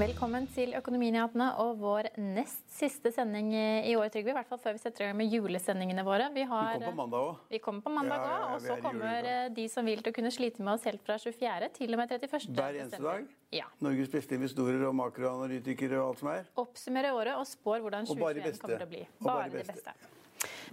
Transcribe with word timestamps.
Velkommen 0.00 0.46
til 0.54 0.70
Økonominyhetene 0.78 1.46
og 1.60 1.74
vår 1.82 2.06
nest 2.16 2.62
siste 2.72 3.10
sending 3.12 3.50
i 3.52 3.92
år, 3.98 4.06
Trygve. 4.08 4.32
I 4.32 4.36
hvert 4.38 4.48
fall 4.48 4.60
før 4.62 4.72
vi 4.72 4.80
setter 4.80 5.04
i 5.04 5.08
gang 5.10 5.18
med 5.18 5.34
julesendingene 5.34 6.04
våre. 6.06 6.30
Vi, 6.32 6.46
har, 6.48 6.78
vi 6.78 6.86
kommer 6.86 6.94
på 6.94 7.00
mandag 7.02 7.26
òg. 7.26 7.42
Vi 7.50 7.58
kommer 7.60 7.84
på 7.84 7.92
mandag 7.92 8.22
òg, 8.22 8.30
ja, 8.30 8.38
ja, 8.38 8.54
og 8.54 8.62
så 8.64 8.76
kommer 8.80 9.28
eh, 9.28 9.50
de 9.58 9.66
som 9.68 9.84
vil 9.90 10.00
til 10.00 10.14
å 10.14 10.16
kunne 10.16 10.32
slite 10.32 10.64
med 10.64 10.72
oss 10.72 10.86
helt 10.88 11.04
fra 11.04 11.18
24. 11.20 11.68
til 11.76 11.92
og 11.92 12.00
med 12.00 12.14
31. 12.16 12.48
Hver 12.56 12.78
eneste 12.80 13.02
dag? 13.04 13.26
Ja. 13.52 13.66
Norges 13.84 14.12
beste 14.14 14.38
investorer 14.40 14.86
og 14.88 14.96
makroanalytikere 15.02 15.98
og 16.00 16.14
alt 16.14 16.22
som 16.22 16.32
er? 16.32 16.48
Oppsummere 16.64 17.12
året 17.18 17.36
og 17.36 17.44
spår 17.50 17.84
hvordan 17.84 18.08
2021 18.08 18.56
kommer 18.62 18.80
til 18.80 18.86
å 18.86 18.90
bli. 18.94 19.02
Bare, 19.18 19.34
bare 19.34 19.52
det 19.58 19.66
beste. 19.74 19.98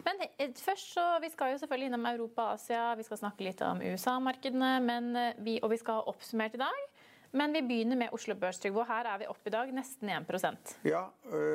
Men 0.07 0.23
eh, 0.29 0.55
først 0.55 0.93
så, 0.95 1.09
Vi 1.19 1.33
skal 1.33 1.51
jo 1.51 1.59
selvfølgelig 1.65 1.91
innom 1.91 2.07
Europa 2.13 2.47
og 2.47 2.61
Asia, 2.61 2.93
vi 2.95 3.03
skal 3.03 3.19
snakke 3.25 3.49
litt 3.49 3.65
om 3.67 3.83
USA-markedene, 3.83 4.71
eh, 5.35 5.57
og 5.59 5.73
vi 5.75 5.81
skal 5.83 5.99
ha 5.99 6.13
oppsummert 6.15 6.55
i 6.55 6.63
dag. 6.63 6.87
Men 7.31 7.53
vi 7.53 7.61
begynner 7.61 7.99
med 7.99 8.13
Oslo 8.15 8.35
Børs, 8.39 8.59
Trygve. 8.59 8.85
Her 8.87 9.09
er 9.11 9.21
vi 9.21 9.27
opp 9.27 9.47
i 9.47 9.51
dag 9.53 9.71
nesten 9.75 10.09
1% 10.09 10.75
Ja, 10.87 11.03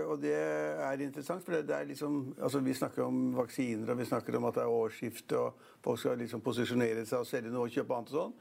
og 0.06 0.20
det 0.23 0.34
er 0.37 1.05
interessant. 1.05 1.45
For 1.45 1.56
det 1.56 1.77
er 1.77 1.89
liksom, 1.89 2.34
altså 2.39 2.61
vi 2.64 2.75
snakker 2.77 3.06
om 3.06 3.20
vaksiner 3.37 3.95
og 3.95 4.01
vi 4.03 4.09
snakker 4.09 4.37
om 4.37 4.48
at 4.51 4.59
det 4.59 4.64
er 4.64 4.73
årsskifte 4.73 5.39
og 5.39 5.69
folk 5.84 6.03
skal 6.03 6.20
liksom 6.20 6.45
posisjonere 6.45 7.06
seg 7.09 7.25
og 7.25 7.29
selge 7.29 7.53
noe 7.53 7.69
og 7.69 7.73
kjøpe 7.73 7.97
annet 7.97 8.12
og 8.12 8.19
sånn. 8.19 8.34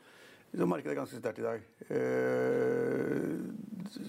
Så 0.51 0.67
markedet 0.67 0.91
er 0.91 0.99
ganske 0.99 1.19
sterkt 1.21 1.39
i 1.39 1.45
dag. 1.47 1.61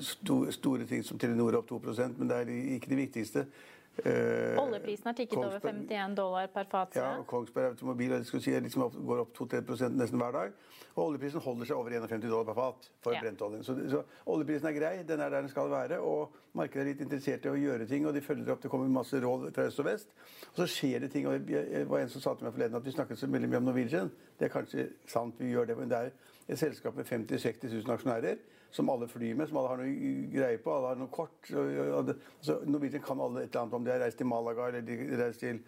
Store, 0.03 0.55
store 0.55 0.89
ting 0.91 1.05
som 1.07 1.21
Telenor 1.21 1.55
er 1.55 1.61
opp 1.61 1.71
2% 1.71 2.19
men 2.19 2.31
det 2.31 2.41
er 2.41 2.51
ikke 2.79 2.91
det 2.91 3.03
viktigste. 3.05 3.47
Uh, 3.93 4.57
Oljeprisen 4.57 5.05
har 5.05 5.13
tikket 5.13 5.37
over 5.37 5.61
51 5.61 6.15
dollar 6.17 6.47
per 6.49 6.65
fat. 6.65 6.95
Ja, 6.97 7.11
og 7.21 7.27
Kongsberg 7.29 7.75
Automobil 7.75 8.15
si, 8.25 8.55
liksom 8.65 8.87
opp, 8.87 8.95
går 8.97 9.21
opp 9.27 9.35
2-3% 9.37 9.99
nesten 10.01 10.23
hver 10.23 10.33
dag. 10.33 10.55
Og 10.95 11.03
oljeprisen 11.07 11.41
holder 11.45 11.69
seg 11.69 11.77
over 11.77 11.93
51 11.93 12.25
dollar 12.25 12.47
per 12.49 12.57
fat 12.57 12.89
for 13.05 13.17
ja. 13.17 13.21
brentoljen. 13.21 13.65
Så, 13.65 13.77
så, 13.93 14.01
oljeprisen 14.33 14.71
er 14.71 14.77
grei, 14.77 14.95
den 15.09 15.21
er 15.21 15.29
der 15.33 15.45
den 15.45 15.53
skal 15.53 15.69
være. 15.73 16.01
Og 16.01 16.33
markedet 16.57 16.87
er 16.87 16.91
litt 16.91 17.05
interessert 17.05 17.45
i 17.45 17.53
å 17.53 17.59
gjøre 17.61 17.87
ting, 17.91 18.09
og 18.09 18.17
de 18.17 18.25
følger 18.25 18.55
opp. 18.55 18.63
Det 18.65 18.73
kommer 18.73 18.89
masse 18.93 19.21
råd 19.21 19.51
fra 19.57 19.69
øst 19.69 19.85
og 19.85 19.89
vest. 19.91 20.17
Og 20.51 20.63
så 20.63 20.69
skjer 20.73 21.05
det 21.05 21.13
ting. 21.13 21.29
og 21.29 21.45
Det 21.49 21.85
var 21.89 22.01
en 22.01 22.13
som 22.13 22.25
sa 22.25 22.33
til 22.37 22.49
meg 22.49 22.57
forleden 22.57 22.81
at 22.81 22.89
vi 22.89 22.97
snakket 22.97 23.21
så 23.21 23.29
veldig 23.29 23.53
mye 23.53 23.61
om 23.61 23.69
Norwegian. 23.69 24.13
Det 24.41 24.49
er 24.49 24.57
kanskje 24.57 24.89
sant, 25.05 25.37
vi 25.41 25.53
gjør 25.53 25.69
det, 25.69 25.79
men 25.81 25.93
det 25.93 26.01
er 26.01 26.13
et 26.49 26.61
selskap 26.61 26.97
med 26.97 27.09
50 27.09 27.37
000-60 27.37 27.77
000 27.77 27.97
aksjonærer 27.97 28.41
som 28.73 28.89
alle 28.89 29.09
flyr 29.09 29.37
med, 29.37 29.49
som 29.49 29.61
alle 29.61 29.73
har 29.75 29.83
noe 29.83 30.13
greie 30.33 30.61
på. 30.63 30.73
Alle 30.73 30.93
har 30.95 31.01
noe 31.01 31.13
kort. 31.13 31.51
Altså, 31.53 32.59
Norwegian 32.65 33.05
kan 33.05 33.21
alle 33.21 33.45
et 33.45 33.51
eller 33.51 33.67
annet 33.67 33.77
om 33.79 33.85
de 33.85 33.93
har 33.93 34.01
reist 34.01 34.21
til 34.21 34.29
Malaga 34.31 34.71
eller 34.71 34.87
de 34.87 34.97
har 35.03 35.27
reist 35.27 35.45
til 35.45 35.61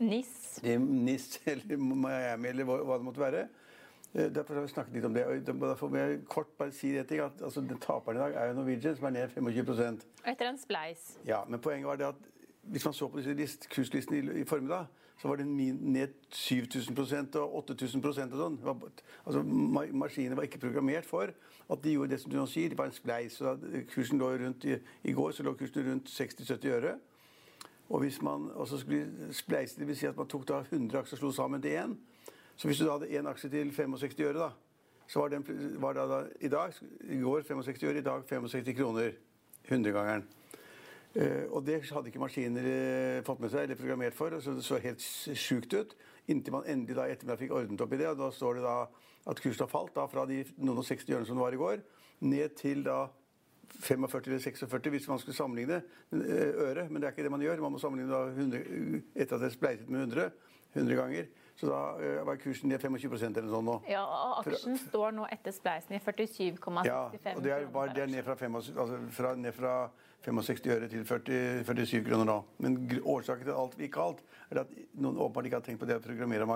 NIS. 0.00 0.34
NIS 0.64 1.30
eller 1.54 1.80
Miami 1.80 2.52
eller 2.52 2.68
hva, 2.68 2.98
det 2.98 3.06
måtte 3.08 3.24
være. 3.24 3.46
Eh, 4.12 4.28
derfor 4.32 4.58
har 4.58 4.66
vi 4.66 4.72
snakket 4.74 4.98
litt 4.98 5.08
om 5.08 5.16
det. 5.16 5.24
og 5.24 5.62
Derfor 5.62 5.92
må 5.92 6.02
jeg 6.02 6.20
kort 6.28 6.52
bare 6.58 6.74
si 6.76 6.92
det 6.96 7.06
ting, 7.08 7.22
at 7.24 7.40
altså, 7.40 7.64
Taperen 7.80 8.20
i 8.20 8.24
dag 8.24 8.36
er 8.36 8.50
jo 8.50 8.58
Norwegian, 8.60 8.98
som 8.98 9.08
er 9.08 9.16
ned 9.16 9.36
25 9.36 10.04
Etter 10.28 10.50
en 10.50 10.60
spleis. 10.60 11.14
Ja, 11.28 11.44
men 11.48 11.62
poenget 11.64 11.88
var 11.88 12.00
det 12.00 12.12
at 12.12 12.28
hvis 12.62 12.84
man 12.84 12.94
så 12.94 13.08
på 13.08 13.20
disse 13.20 13.58
kurslistene 13.70 14.18
i, 14.18 14.40
i 14.40 14.44
formiddag, 14.44 14.86
så 15.20 15.28
var 15.28 15.36
den 15.36 15.56
ned 15.92 16.08
7000% 16.32 17.36
og 17.36 17.70
8000% 17.70 18.06
og 18.32 18.40
sånn. 18.40 18.56
Altså, 19.26 19.42
Maskinene 19.92 20.36
var 20.36 20.46
ikke 20.48 20.62
programmert 20.62 21.04
for 21.04 21.28
at 21.70 21.82
de 21.84 21.92
gjorde 21.92 22.14
det 22.14 22.20
som 22.22 22.32
du 22.32 22.38
nå 22.38 22.46
sier. 22.48 22.72
Det 22.72 22.78
var 22.78 22.88
en 22.88 22.96
spleis. 22.96 23.36
og 23.40 23.60
da 23.60 23.82
kursen 23.92 24.18
lå 24.18 24.30
rundt 24.40 24.64
i, 24.64 24.78
I 25.04 25.12
går 25.12 25.36
så 25.36 25.44
lå 25.44 25.52
kursen 25.60 25.84
rundt 25.90 26.08
60-70 26.08 26.72
øre. 26.72 26.94
Og 27.90 28.00
hvis 28.00 28.22
man 28.22 28.48
også 28.54 28.78
skulle 28.78 29.28
spleise, 29.34 29.80
det 29.80 29.86
vil 29.86 29.96
si 29.96 30.06
at 30.06 30.16
man 30.16 30.28
tok 30.30 30.48
da 30.48 30.62
100 30.62 30.98
aksjer 30.98 31.18
og 31.18 31.20
slo 31.20 31.32
sammen 31.36 31.62
til 31.62 31.76
én. 31.76 31.94
Så 32.56 32.68
hvis 32.68 32.78
du 32.78 32.86
da 32.86 32.96
hadde 32.96 33.12
én 33.12 33.28
aksje 33.28 33.50
til 33.50 33.72
65 33.72 34.20
øre, 34.20 34.38
da, 34.38 34.50
så 35.08 35.20
var, 35.20 35.28
den, 35.28 35.44
var 35.82 35.92
det 35.92 36.08
da, 36.08 36.24
i 36.40 36.48
dag, 36.48 36.72
i 37.02 37.20
går 37.20 37.42
65 37.42 37.82
øre, 37.82 37.98
i 37.98 38.02
dag 38.02 38.24
65 38.28 38.76
kroner. 38.76 39.12
100-gangeren. 39.68 40.24
Uh, 41.10 41.46
og 41.50 41.64
det 41.66 41.80
hadde 41.88 42.06
ikke 42.06 42.22
maskiner 42.22 42.66
uh, 42.70 43.22
fått 43.26 43.40
med 43.42 43.50
seg 43.50 43.66
eller 43.66 43.78
programmert 43.78 44.14
for. 44.14 44.36
så 44.38 44.54
Det 44.54 44.64
så 44.66 44.78
helt 44.82 45.02
sjukt 45.02 45.74
ut. 45.74 45.96
Inntil 46.30 46.54
man 46.54 46.68
endelig 46.70 46.96
da 46.98 47.08
ettermiddag 47.10 47.40
fikk 47.40 47.54
ordnet 47.58 47.82
opp 47.82 47.94
i 47.96 47.98
det. 47.98 48.10
og 48.12 48.20
Da 48.20 48.28
står 48.34 48.60
det 48.60 48.66
da 48.66 48.76
at 49.30 49.42
kursen 49.42 49.64
har 49.66 49.72
falt 49.72 49.94
da 49.96 50.06
fra 50.10 50.26
de 50.30 50.44
noen 50.58 50.78
og 50.78 50.86
60 50.86 51.10
ørene 51.10 51.26
som 51.26 51.40
det 51.40 51.44
var 51.44 51.56
i 51.56 51.60
går, 51.60 51.82
ned 52.20 52.54
til 52.56 52.84
da 52.86 53.08
45 53.70 54.26
eller 54.26 54.40
46 54.42 54.90
hvis 54.90 55.08
man 55.10 55.20
skulle 55.22 55.36
sammenligne 55.36 55.82
uh, 55.82 56.52
øre. 56.68 56.86
Men 56.88 57.02
det 57.02 57.10
er 57.10 57.16
ikke 57.16 57.26
det 57.26 57.34
man 57.34 57.42
gjør. 57.42 57.64
Man 57.66 57.74
må 57.74 57.82
sammenligne 57.82 58.14
da 58.14 58.30
100, 58.30 59.02
etter 59.16 59.34
at 59.34 59.42
det 59.42 59.50
er 59.50 59.58
spleiset 59.58 59.90
med 59.90 60.06
100. 60.06 60.30
100 60.74 60.94
ganger. 60.94 61.30
Så 61.60 61.68
da 61.68 61.80
uh, 62.00 62.20
var 62.24 62.38
kursen 62.40 62.70
ned 62.72 62.80
25 62.80 63.36
eller 63.36 63.50
sånt 63.52 63.68
nå. 63.68 63.74
Ja, 63.90 64.00
og 64.00 64.38
Aksjen 64.40 64.78
fra, 64.78 64.86
står 64.88 65.16
nå 65.18 65.26
etter 65.34 65.52
spleisen 65.52 65.96
i 65.96 66.00
47,65 66.00 66.88
Ja, 66.88 67.02
og 67.34 67.42
det 67.44 67.52
er, 67.52 67.66
bare, 67.72 67.92
det 67.96 68.06
er 68.06 68.14
ned 68.14 68.24
fra, 68.24 68.36
5, 68.40 68.56
altså 68.56 69.00
fra, 69.12 69.34
ned 69.36 69.52
fra 69.52 69.74
65 70.24 70.70
øre 70.72 70.88
til 70.88 71.04
40, 71.04 71.64
47 71.68 72.00
kroner 72.08 72.28
nå. 72.28 72.38
Men 72.64 72.78
årsaken 73.04 73.44
til 73.44 73.60
alt 73.60 73.76
ikke 73.80 74.06
alt, 74.06 74.22
er 74.48 74.62
at 74.64 74.72
noen 74.96 75.20
åpenbart 75.20 75.50
ikke 75.50 75.60
har 75.60 75.66
tenkt 75.68 75.82
på 75.82 75.88
det 75.88 75.98
å 76.00 76.04
programmere 76.04 76.48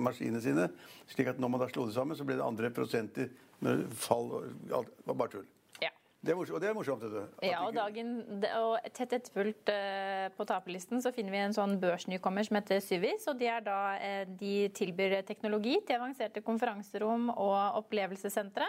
maskinene 0.00 0.40
sine. 0.44 0.70
slik 1.12 1.32
at 1.32 1.40
når 1.40 1.52
man 1.52 1.64
da 1.64 1.68
slo 1.72 1.84
det 1.88 1.96
sammen, 1.96 2.16
så 2.16 2.24
ble 2.24 2.40
det 2.40 2.48
andre 2.48 2.72
prosenter 2.72 3.28
med 3.64 3.84
fall. 3.92 4.32
Alt 4.72 4.92
var 5.04 5.20
bare 5.20 5.36
tull. 5.36 5.46
Det 6.24 6.32
er 6.32 6.38
morsomt, 6.38 6.56
og 6.56 6.62
det 6.62 6.68
er 6.70 6.76
morsomt. 6.76 7.02
Det. 7.12 7.22
Ja, 7.44 7.58
og, 7.66 7.74
dagen, 7.76 8.14
og 8.56 8.86
tett 8.96 9.12
etterfulgt 9.18 9.68
uh, 9.68 10.30
på 10.32 10.46
taperlisten 10.48 11.02
så 11.04 11.12
finner 11.12 11.34
vi 11.34 11.42
en 11.42 11.56
sånn 11.56 11.76
børsnykommer 11.82 12.46
som 12.46 12.56
heter 12.56 12.80
Syvis. 12.80 13.26
og 13.28 13.36
De, 13.40 13.50
er 13.52 13.64
da, 13.64 13.80
uh, 14.00 14.22
de 14.40 14.54
tilbyr 14.76 15.18
teknologi 15.28 15.76
til 15.84 15.98
avanserte 15.98 16.40
konferanserom 16.46 17.28
og 17.34 17.82
opplevelsessentre. 17.82 18.68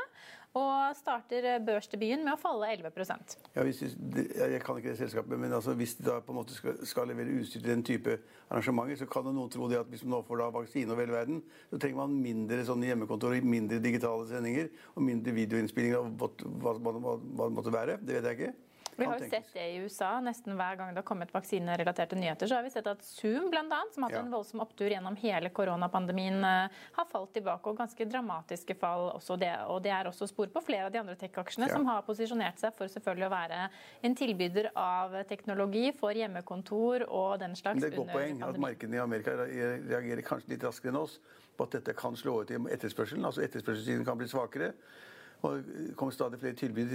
Og 0.55 0.95
starter 0.95 1.45
børsdebuten 1.67 2.23
med 2.23 2.31
å 2.35 2.39
falle 2.39 2.69
11% 2.77 3.33
ja, 3.57 3.63
hvis 3.65 3.81
Jeg 3.83 4.61
kan 4.63 4.77
ikke 4.79 4.93
det 4.93 4.99
selskapet, 5.01 5.35
men 5.39 5.51
altså, 5.53 5.73
hvis 5.75 5.97
de 5.99 6.05
da 6.07 6.21
på 6.23 6.31
en 6.31 6.39
måte 6.39 6.55
skal, 6.55 6.77
skal 6.87 7.09
levere 7.11 7.35
utstyr 7.41 7.59
til 7.59 7.73
den 7.73 7.83
type 7.83 8.17
arrangementer, 8.47 9.01
så 9.01 9.09
kan 9.09 9.27
noen 9.27 9.51
tro 9.51 9.67
at 9.67 9.91
hvis 9.91 10.05
man 10.05 10.15
nå 10.15 10.21
får 10.27 10.41
da 10.41 10.51
vaksine 10.55 10.91
over 10.93 11.03
hele 11.03 11.17
verden, 11.17 11.41
så 11.71 11.79
trenger 11.81 11.99
man 12.03 12.15
mindre 12.23 12.63
sånne 12.67 12.87
hjemmekontor, 12.91 13.35
mindre 13.43 13.81
digitale 13.83 14.29
sendinger 14.29 14.71
og 14.93 15.03
mindre 15.09 15.35
videoinnspillinger 15.35 15.99
av 15.99 16.13
hva, 16.21 16.31
hva, 16.45 16.77
hva, 16.79 17.17
hva 17.17 17.49
det 17.49 17.57
måtte 17.59 17.75
være. 17.75 17.99
Det 18.05 18.19
vet 18.19 18.31
jeg 18.31 18.39
ikke. 18.39 18.53
Vi 18.95 19.05
har 19.05 19.19
jo 19.19 19.29
sett 19.29 19.53
det 19.53 19.65
i 19.73 19.75
USA. 19.83 20.09
Nesten 20.23 20.55
hver 20.55 20.77
gang 20.79 20.93
det 20.93 21.01
har 21.01 21.07
kommet 21.07 21.33
vaksinerelaterte 21.33 22.15
nyheter, 22.15 22.47
så 22.47 22.59
har 22.59 22.63
vi 22.63 22.71
sett 22.71 22.87
at 22.87 23.03
Zoom, 23.03 23.49
annet, 23.51 23.93
som 23.93 24.03
har 24.03 24.11
hatt 24.11 24.17
ja. 24.17 24.23
en 24.23 24.31
voldsom 24.31 24.63
opptur 24.63 24.91
gjennom 24.91 25.17
hele 25.19 25.51
koronapandemien, 25.55 26.39
eh, 26.47 26.83
har 26.97 27.07
falt 27.11 27.33
tilbake. 27.35 27.69
Og 27.69 27.79
ganske 27.79 28.07
dramatiske 28.09 28.77
fall 28.79 29.09
også 29.13 29.37
det. 29.41 29.53
Og 29.71 29.81
det 29.83 29.91
er 29.95 30.09
også 30.09 30.29
spor 30.31 30.51
på 30.53 30.63
flere 30.63 30.87
av 30.87 30.93
de 30.93 31.01
andre 31.01 31.17
tech-aksjene 31.19 31.69
ja. 31.69 31.75
som 31.75 31.87
har 31.89 32.05
posisjonert 32.07 32.61
seg 32.61 32.75
for 32.77 32.91
selvfølgelig 32.91 33.27
å 33.27 33.33
være 33.35 33.61
en 34.07 34.19
tilbyder 34.21 34.71
av 34.79 35.17
teknologi 35.29 35.89
for 35.97 36.15
hjemmekontor 36.15 37.07
og 37.09 37.39
den 37.43 37.57
slags. 37.59 37.81
Det 37.83 37.91
er 37.91 37.97
et 37.97 37.99
godt 37.99 38.15
poeng 38.15 38.45
at 38.47 38.61
markedene 38.61 38.99
i 38.99 39.03
Amerika 39.03 39.35
reagerer 39.41 40.23
kanskje 40.25 40.55
litt 40.55 40.63
raskere 40.63 40.93
enn 40.93 41.01
oss 41.03 41.19
på 41.55 41.67
at 41.67 41.77
dette 41.77 41.95
kan 41.97 42.15
slå 42.19 42.41
ut 42.43 42.51
i 42.51 42.59
etterspørselen. 42.75 43.25
Altså 43.27 43.43
etterspørselssiden 43.45 44.07
kan 44.07 44.19
bli 44.19 44.27
svakere. 44.31 44.73
Og 45.41 45.61
det 45.65 45.93
kommer 45.99 46.15
stadig 46.15 46.39
flere 46.39 46.57
tilbud 46.57 46.93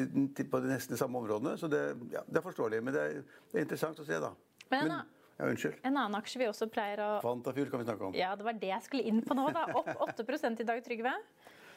på 0.51 0.61
de 0.61 0.73
nesten 0.73 0.99
samme 0.99 1.19
områdene. 1.19 1.57
Så 1.59 1.69
det, 1.71 1.83
ja, 2.13 2.23
det 2.27 2.41
er 2.41 2.45
forståelig. 2.45 2.83
Men 2.83 2.97
det 2.97 3.03
er, 3.03 3.23
det 3.53 3.59
er, 3.59 3.67
interessant 3.67 4.01
å 4.01 4.07
se, 4.07 4.19
da. 4.23 4.33
Men, 4.71 4.89
men 4.89 4.95
ja, 4.97 5.47
unnskyld. 5.51 5.79
En 5.83 5.97
annen 5.97 6.19
aksje 6.19 6.43
vi 6.43 6.49
også 6.51 6.69
pleier 6.73 7.03
å 7.05 7.11
Kvantafjord 7.23 7.71
kan 7.73 7.83
vi 7.83 7.89
snakke 7.89 8.11
om. 8.11 8.19
Ja, 8.19 8.35
det 8.37 8.47
var 8.47 8.59
det 8.61 8.73
jeg 8.73 8.87
skulle 8.87 9.07
inn 9.11 9.23
på 9.27 9.37
nå, 9.39 9.47
da. 9.55 9.67
Opp 9.77 9.93
8 10.09 10.57
i 10.65 10.69
dag, 10.69 10.83
Trygve. 10.85 11.15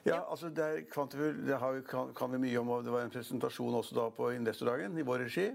Ja, 0.03 0.19
altså 0.27 0.49
det 0.51 0.63
er 0.63 0.81
Kvantafjord 0.91 1.45
det 1.47 1.59
har, 1.59 1.77
vi- 1.77 1.85
kan, 1.87 2.11
kan 2.15 2.33
vi 2.33 2.41
mye 2.47 2.57
om. 2.59 2.73
og 2.75 2.83
Det 2.83 2.91
var 2.91 3.05
en 3.05 3.13
presentasjon 3.13 3.79
også 3.79 3.95
da 3.95 4.09
på 4.11 4.33
investordagen 4.35 4.97
i 4.97 5.07
vår 5.07 5.27
regi. 5.27 5.51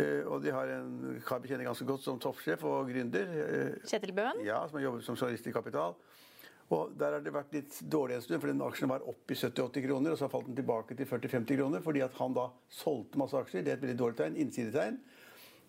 Uh, 0.00 0.22
og 0.30 0.44
de 0.44 0.52
har 0.54 0.70
en 0.70 1.20
kar 1.26 1.40
vi 1.42 1.50
kjenner 1.50 1.66
ganske 1.66 1.84
godt 1.84 2.04
som 2.04 2.20
toppsjef 2.22 2.62
og 2.64 2.88
gründer. 2.92 3.26
Uh, 3.26 3.88
Kjetil 3.88 4.14
Bøen. 4.16 4.44
Ja, 4.46 4.62
som 4.68 4.78
har 4.78 4.86
jobbet 4.86 5.04
som 5.04 5.16
journalist 5.18 5.48
i 5.50 5.52
Kapital. 5.52 5.96
Og 6.70 6.92
Der 6.98 7.16
har 7.16 7.22
det 7.24 7.32
vært 7.34 7.54
litt 7.54 7.78
dårlig 7.90 8.14
en 8.14 8.22
stund, 8.22 8.40
for 8.40 8.50
den 8.52 8.62
aksjen 8.62 8.90
var 8.92 9.02
opp 9.10 9.32
i 9.32 9.34
70-80 9.34 9.86
kroner, 9.88 10.12
og 10.14 10.18
så 10.20 10.28
falt 10.30 10.46
den 10.46 10.58
tilbake 10.60 10.94
til 10.94 11.08
40-50 11.10 11.58
kroner 11.58 11.82
fordi 11.82 12.04
at 12.04 12.14
han 12.20 12.36
da 12.36 12.46
solgte 12.70 13.18
masse 13.18 13.34
aksjer. 13.34 13.64
Det 13.66 13.72
er 13.72 13.80
et 13.80 13.82
veldig 13.82 13.98
dårlig 13.98 14.18
tegn. 14.20 14.38
Innsidetegn. 14.38 15.00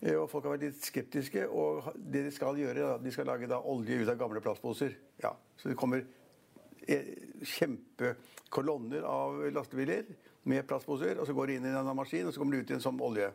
Eh, 0.01 0.15
Og 0.19 0.29
folk 0.29 0.45
har 0.45 0.55
vært 0.57 0.67
litt 0.67 0.85
skeptiske. 0.85 1.47
Og 1.49 1.89
det 1.97 2.25
de 2.27 2.33
skal 2.35 2.57
gjøre, 2.57 2.77
er 2.77 2.95
at 2.95 3.03
de 3.03 3.13
skal 3.13 3.25
lage 3.25 3.49
da 3.49 3.61
olje 3.61 4.01
ut 4.03 4.09
av 4.13 4.19
gamle 4.19 4.41
plastposer. 4.41 4.93
Ja, 5.23 5.33
Så 5.57 5.69
det 5.69 5.77
kommer 5.77 6.05
eh, 6.87 7.15
kjempekolonner 7.41 9.01
av 9.05 9.41
lastebiler 9.53 10.05
med 10.43 10.67
plastposer, 10.67 11.19
og 11.19 11.27
så 11.27 11.33
går 11.33 11.47
det 11.47 11.55
inn 11.55 11.65
i 11.69 11.73
en 11.77 11.95
maskin, 11.95 12.27
og 12.27 12.33
så 12.33 12.41
kommer 12.41 12.57
det 12.57 12.65
ut 12.65 12.71
i 12.71 12.77
en 12.77 12.85
sånn 12.85 13.01
olje. 13.01 13.31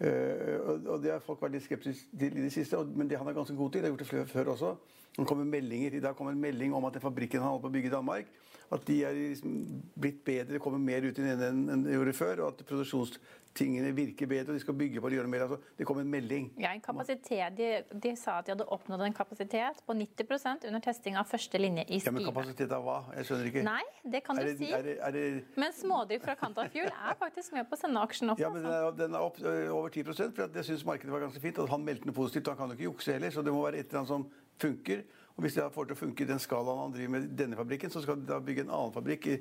Eh, 0.00 0.58
og- 0.66 1.02
det 1.02 1.12
har 1.12 1.20
folk 1.20 1.40
vært 1.40 1.52
litt 1.52 1.62
skeptiske 1.62 2.18
til 2.18 2.36
i 2.36 2.42
det 2.42 2.52
siste, 2.52 2.76
men 2.96 3.08
det 3.08 3.18
han 3.18 3.28
er 3.28 3.32
ganske 3.32 3.56
god 3.56 3.70
til. 3.72 3.82
Det 3.82 3.90
har 3.90 3.96
gjort 3.96 3.98
det 3.98 4.28
før, 4.28 4.44
også. 4.44 4.50
også. 4.66 4.76
Det 5.16 5.26
kommer 5.26 5.44
meldinger, 5.44 5.94
I 5.94 6.00
dag 6.00 6.16
kom 6.16 6.28
en 6.28 6.40
melding 6.40 6.74
om 6.74 6.84
at 6.84 6.92
den 6.92 7.02
fabrikken 7.02 7.40
han 7.40 7.48
holdt 7.48 7.62
på 7.62 7.68
å 7.68 7.72
bygge 7.72 7.86
i 7.86 7.90
Danmark, 7.90 8.24
at 8.74 8.84
de 8.88 8.98
er 9.06 9.14
liksom 9.14 9.54
blitt 10.00 10.20
bedre, 10.26 10.58
kommer 10.62 10.82
mer 10.82 11.06
ut 11.06 11.18
i 11.18 11.22
den 11.22 11.40
enn 11.46 11.64
enn 11.70 11.84
det 11.86 11.94
gjorde 11.94 12.14
før, 12.16 12.40
og 12.44 12.54
at 12.54 12.64
produksjonstingene 12.66 13.92
virker 13.94 14.26
bedre, 14.30 14.50
og 14.50 14.58
de 14.58 14.62
skal 14.64 14.76
bygge 14.78 15.02
på 15.02 15.10
det, 15.12 15.18
gjøre 15.20 15.30
mer. 15.30 15.44
Altså, 15.46 15.58
det 15.78 15.86
kom 15.86 16.00
en 16.02 16.10
melding. 16.10 16.48
Ja, 16.60 16.72
en 16.74 16.82
kapasitet, 16.82 17.54
de, 17.58 17.68
de 18.02 18.14
sa 18.18 18.40
at 18.40 18.48
de 18.48 18.54
hadde 18.56 18.66
oppnådd 18.74 19.04
en 19.06 19.14
kapasitet 19.14 19.78
på 19.86 19.96
90% 20.00 20.66
under 20.70 20.82
testing 20.84 21.18
av 21.20 21.28
første 21.30 21.60
linje 21.62 21.86
i 21.86 22.00
Ja, 22.02 22.12
Men 22.14 22.26
kapasitet 22.26 22.74
av 22.74 22.82
hva? 22.86 22.98
Jeg 23.18 23.28
skjønner 23.30 23.50
ikke. 23.52 23.64
Nei, 23.68 23.82
det 24.16 24.24
kan 24.26 24.40
er 24.42 24.48
du 24.48 24.52
det, 24.52 24.58
si. 24.58 24.70
er 24.74 24.86
det, 24.88 24.96
er 25.06 25.16
det 25.18 25.24
Men 25.60 25.76
smådrift 25.78 26.26
fra 26.26 26.34
Kantafjord 26.40 26.90
er 26.90 27.18
faktisk 27.20 27.54
med 27.54 27.68
på 27.70 27.78
å 27.78 27.82
sende 27.84 28.02
aksjen 28.02 28.34
opp. 28.34 28.42
Ja, 28.42 28.50
men 28.54 28.66
den 28.66 28.72
altså. 28.74 28.96
den 29.04 29.14
er 29.14 29.28
opp 29.28 29.38
over 29.78 29.94
10% 29.94 30.34
for 30.34 30.58
jeg 30.58 30.70
syns 30.72 30.86
markedet 30.88 31.14
var 31.14 31.22
ganske 31.28 31.44
fint. 31.46 31.62
Og 31.62 31.70
han 31.70 31.86
meldte 31.86 32.10
noe 32.10 32.16
positivt. 32.16 32.50
og 32.50 32.56
Han 32.56 32.64
kan 32.64 32.74
jo 32.74 32.80
ikke 32.80 32.90
jukse 32.90 33.14
heller, 33.14 33.30
så 33.34 33.46
det 33.46 33.54
må 33.54 33.62
være 33.68 33.84
et 33.84 33.86
eller 33.86 34.02
annet 34.02 34.14
som 34.16 34.26
funker. 34.62 35.04
Og 35.34 35.44
hvis 35.44 35.56
det 35.56 35.66
får 35.74 35.88
til 35.88 35.96
å 35.96 35.98
funke 35.98 36.24
i 36.24 36.28
den 36.28 36.42
skalaen 36.42 36.82
han 36.84 36.92
driver 36.94 37.14
med 37.16 37.32
denne 37.38 37.58
fabrikken, 37.58 37.90
så 37.90 38.02
skal 38.04 38.20
de 38.20 38.28
da 38.28 38.38
bygge 38.42 38.66
en 38.66 38.74
annen 38.74 38.94
fabrikk, 38.94 39.26
i, 39.32 39.38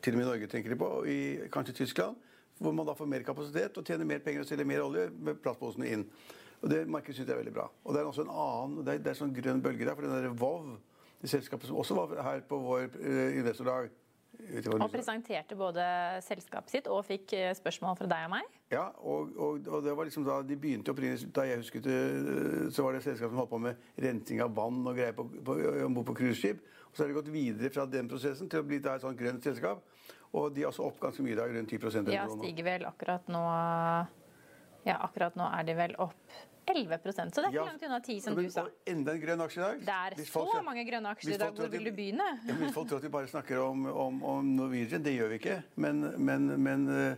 til 0.00 0.16
og 0.16 0.20
med 0.20 0.26
i 0.26 0.30
Norge 0.30 0.50
tenker 0.52 0.74
de 0.74 0.80
på, 0.80 0.90
i 1.08 1.20
kanskje 1.52 1.78
Tyskland, 1.80 2.18
hvor 2.60 2.76
man 2.76 2.88
da 2.88 2.94
får 2.96 3.08
mer 3.08 3.24
kapasitet 3.24 3.78
og 3.80 3.86
tjener 3.88 4.08
mer 4.08 4.20
penger 4.24 4.44
og 4.44 4.48
selger 4.50 4.68
mer 4.68 4.84
olje 4.84 5.06
med 5.16 5.40
plastposene 5.40 5.88
inn. 5.88 6.04
Og 6.60 6.68
det 6.68 6.82
markedet 6.92 7.16
syns 7.16 7.30
jeg 7.30 7.32
er 7.32 7.40
veldig 7.40 7.56
bra. 7.56 7.70
Og 7.84 7.96
det 7.96 8.02
er 8.02 8.10
også 8.10 8.26
en 8.26 8.34
annen, 8.34 8.84
det 8.84 8.94
er, 8.94 9.02
det 9.04 9.12
er 9.14 9.20
sånn 9.22 9.32
grønn 9.36 9.62
bølge 9.64 9.86
der, 9.86 9.96
for 9.96 10.04
den 10.04 10.12
der 10.12 10.36
Vov, 10.36 10.74
det 11.20 11.32
selskapet 11.32 11.68
som 11.68 11.80
også 11.80 11.96
var 11.96 12.20
her 12.24 12.44
på 12.48 12.58
vår 12.60 12.98
ø, 13.00 13.14
investordag 13.40 13.88
Og 14.80 14.90
presenterte 14.90 15.56
både 15.58 15.84
selskapet 16.24 16.72
sitt 16.72 16.88
og 16.90 17.02
fikk 17.06 17.34
eh, 17.36 17.50
spørsmål 17.56 17.96
fra 17.98 18.08
deg 18.10 18.26
og 18.28 18.32
meg. 18.32 18.58
Ja, 18.72 18.86
og, 19.02 19.32
og, 19.36 19.66
og 19.68 19.84
det 19.84 19.94
var 19.98 20.08
liksom 20.08 20.24
da 20.26 20.38
de 20.46 20.56
begynte 20.58 20.94
opprinnelig 20.94 21.28
Da 21.34 21.44
jeg 21.48 21.60
husket 21.60 21.84
det, 21.84 21.98
så 22.74 22.86
var 22.86 22.94
det 22.94 23.02
et 23.02 23.08
selskap 23.10 23.32
som 23.32 23.40
holdt 23.42 23.52
på 23.52 23.60
med 23.62 23.88
rensing 24.00 24.42
av 24.44 24.54
vann 24.56 24.80
og 24.86 24.94
greier 24.96 25.84
om 25.84 25.96
bord 25.96 26.08
på 26.12 26.16
cruiseskip. 26.22 26.62
Og 26.90 26.96
så 26.96 27.04
har 27.04 27.10
de 27.10 27.18
gått 27.18 27.32
videre 27.34 27.70
fra 27.74 27.86
den 27.90 28.08
prosessen 28.10 28.50
til 28.50 28.62
å 28.62 28.66
bli 28.66 28.80
et 28.80 29.04
sånt 29.04 29.18
grønt 29.18 29.46
selskap. 29.46 29.82
Og 30.38 30.54
de 30.54 30.64
er 30.64 30.70
også 30.70 30.86
opp 30.86 31.00
ganske 31.02 31.24
mye 31.26 31.34
i 31.34 31.38
dag, 31.38 31.52
rundt 31.54 31.74
10 31.74 32.00
eller 32.00 32.14
Ja, 32.14 32.26
stiger 32.30 32.66
vel 32.66 32.86
akkurat 32.86 33.30
nå 33.30 33.42
Ja, 34.86 34.96
akkurat 34.96 35.36
nå 35.36 35.46
er 35.50 35.66
de 35.66 35.74
vel 35.76 35.96
opp 36.00 36.38
11% 36.74 37.34
så 37.34 37.42
det 37.42 37.44
er 37.44 37.50
ikke 37.50 37.54
Ja, 37.54 37.64
langt 37.66 37.82
unna 37.84 37.98
10, 38.00 38.20
som 38.20 38.34
men- 38.34 38.44
du 38.44 38.50
sa. 38.50 38.62
og 38.62 38.70
Enda 38.86 39.12
en 39.12 39.20
grønn 39.20 39.40
aksje 39.40 39.58
i 39.58 39.62
dag. 39.62 39.80
Det 39.80 39.88
er 39.88 40.24
så 40.24 40.32
folk- 40.32 40.64
mange 40.64 40.84
grønne 40.90 41.08
aksjer 41.14 41.34
i 41.34 41.36
dag. 41.38 41.52
Hvor 41.54 41.68
vil 41.68 41.84
du 41.84 41.90
begynne? 41.92 42.28
Ja, 42.48 42.54
hvis 42.54 42.72
folk 42.74 42.88
tror 42.88 42.96
at 42.96 43.02
vi 43.02 43.08
bare 43.08 43.26
snakker 43.28 43.58
om, 43.58 43.86
om, 43.86 44.22
om 44.24 44.44
Norwegian, 44.44 45.02
det 45.04 45.14
gjør 45.18 45.28
vi 45.28 45.34
ikke. 45.38 45.62
Men, 45.76 46.00
men, 46.24 46.46
men, 46.62 46.88
eh, 46.88 47.16